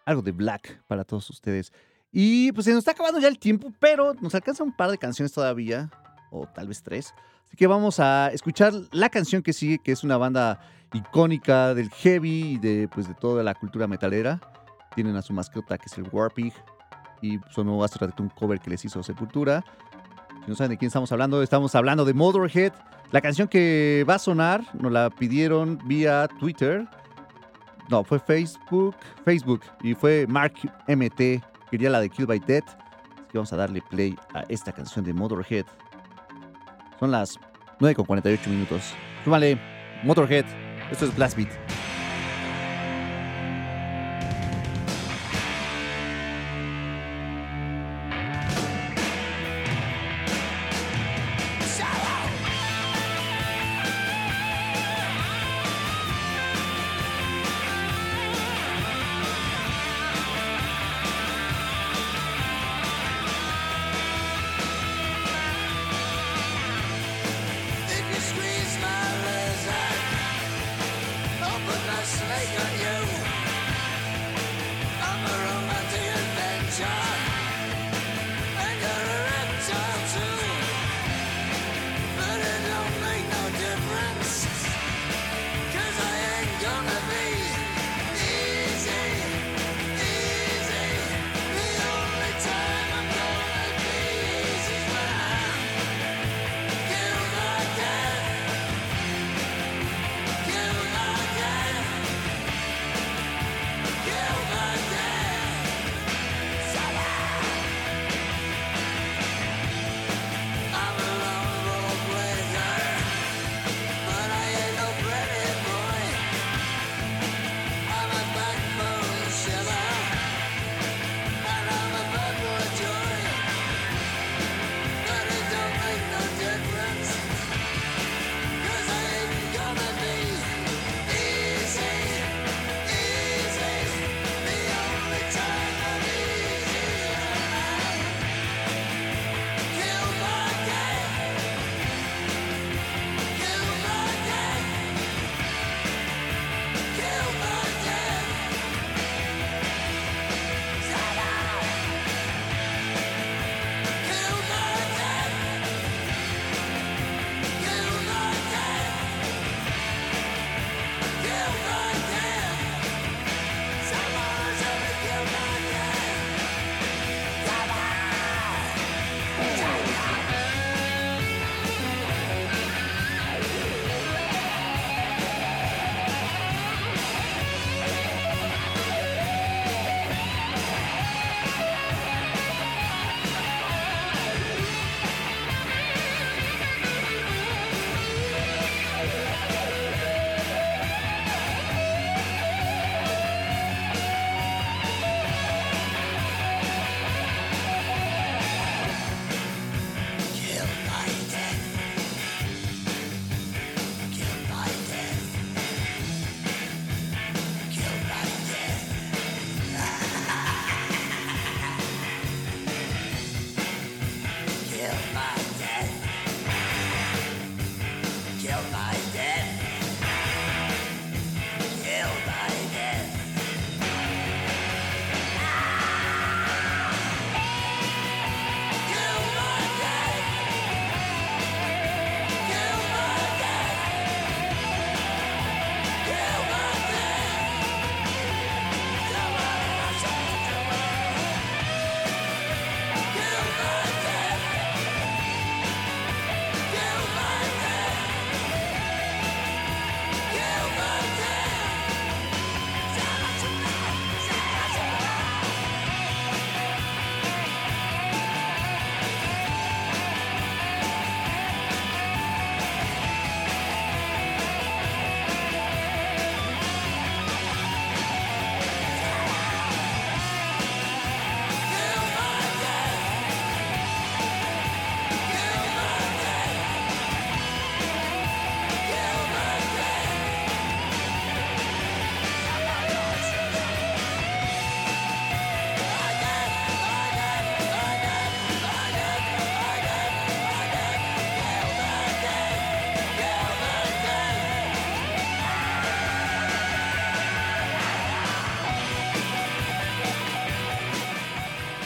[0.05, 1.73] Algo de Black para todos ustedes.
[2.11, 4.99] Y pues se nos está acabando ya el tiempo, pero nos alcanza un par de
[4.99, 5.89] canciones todavía,
[6.33, 7.15] o tal vez tres.
[7.47, 10.59] Así que vamos a escuchar la canción que sigue, que es una banda
[10.93, 14.41] icónica del heavy y de, pues, de toda la cultura metalera.
[14.97, 16.53] Tienen a su mascota que es el Warpig
[17.23, 19.65] y sonó hace rato un cover que les hizo Sepultura.
[20.45, 22.73] Si no saben de quién estamos hablando, estamos hablando de Motorhead.
[23.11, 26.87] La canción que va a sonar nos la pidieron vía Twitter.
[27.89, 28.95] No, fue Facebook.
[29.25, 29.63] Facebook.
[29.83, 30.55] Y fue Mark
[30.87, 31.43] MT.
[31.71, 32.69] Quería la de Kill by Death.
[32.69, 35.65] Así que vamos a darle play a esta canción de Motorhead.
[37.01, 37.39] Son las
[37.81, 38.93] 9.48 minutos.
[39.25, 39.59] Súmale,
[40.03, 40.45] Motorhead.
[40.91, 41.78] Esto es Blast Beat.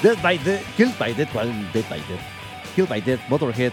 [0.03, 1.49] Dead by Dead, Killed by Dead, ¿cuál?
[1.73, 2.19] Dead by Dead.
[2.75, 3.73] Killed by Dead, Motorhead.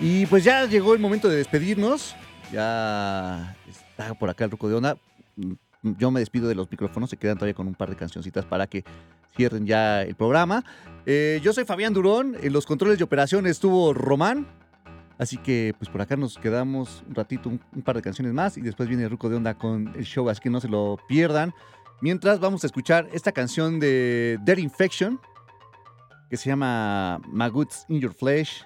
[0.00, 2.16] Y pues ya llegó el momento de despedirnos.
[2.50, 4.96] Ya está por acá el Ruco de Onda.
[5.36, 5.52] Mm,
[5.98, 8.66] yo me despido de los micrófonos, se quedan todavía con un par de cancioncitas para
[8.66, 8.84] que
[9.36, 10.64] cierren ya el programa.
[11.04, 14.46] Eh, yo soy Fabián Durón, en los controles de operación estuvo Román.
[15.18, 18.56] Así que pues por acá nos quedamos un ratito, un, un, par de canciones más
[18.56, 20.98] y después viene el Ruco de Onda con el show, así que no se lo
[21.06, 21.52] pierdan.
[22.00, 25.20] Mientras vamos a escuchar esta canción de Dead Infection,
[26.28, 28.64] que se llama Maggots in Your Flesh.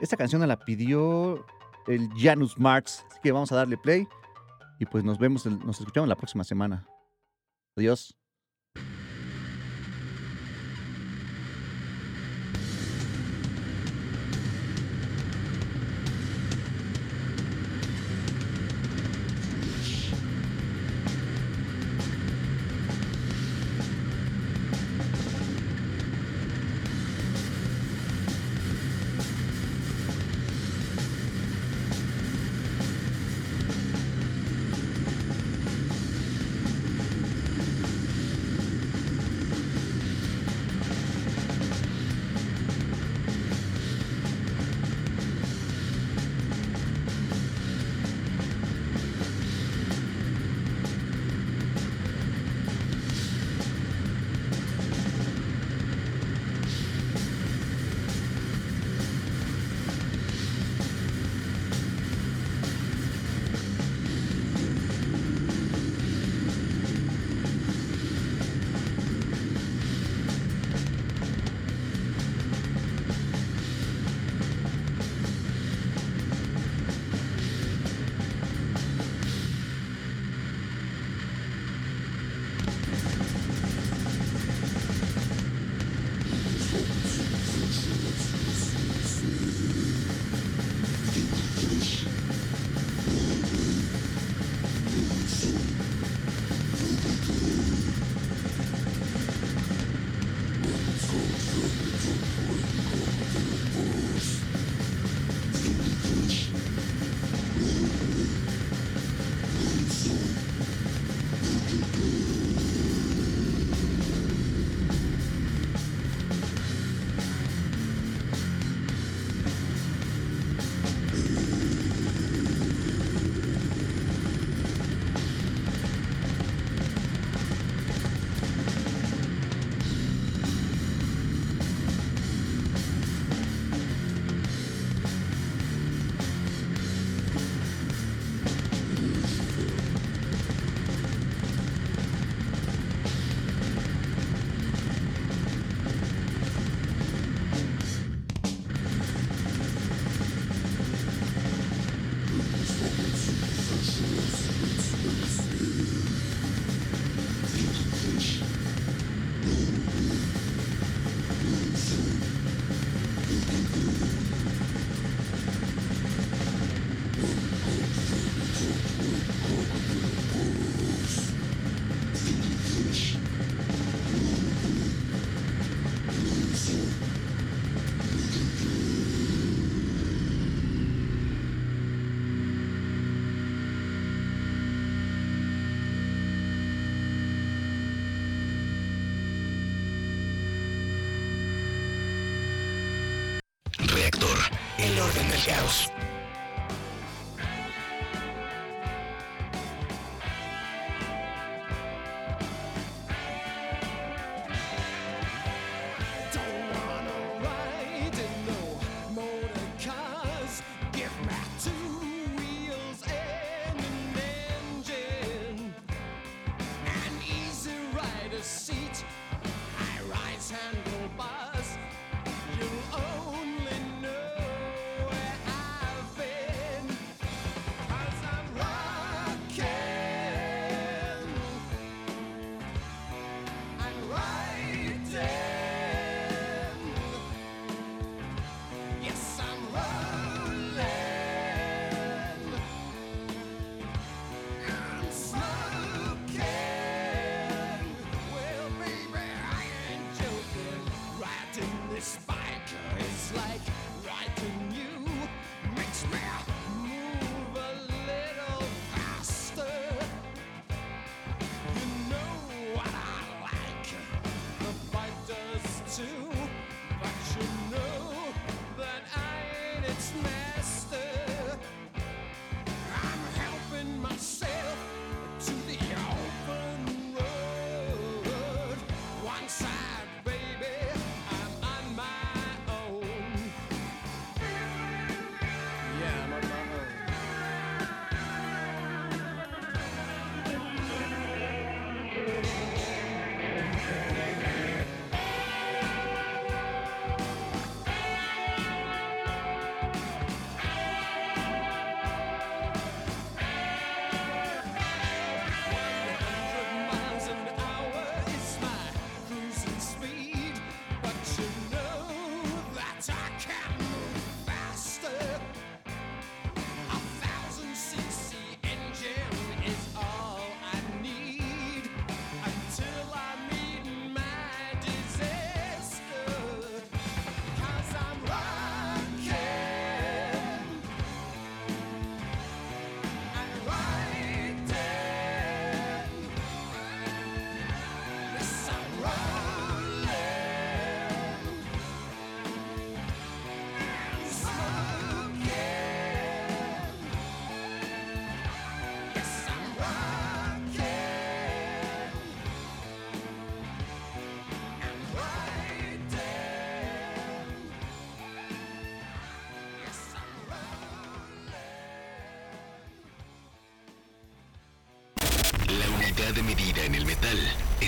[0.00, 1.44] Esta canción la pidió
[1.86, 4.06] el Janus Marx, así que vamos a darle play
[4.78, 6.86] y pues nos vemos, nos escuchamos la próxima semana.
[7.76, 8.15] Adiós.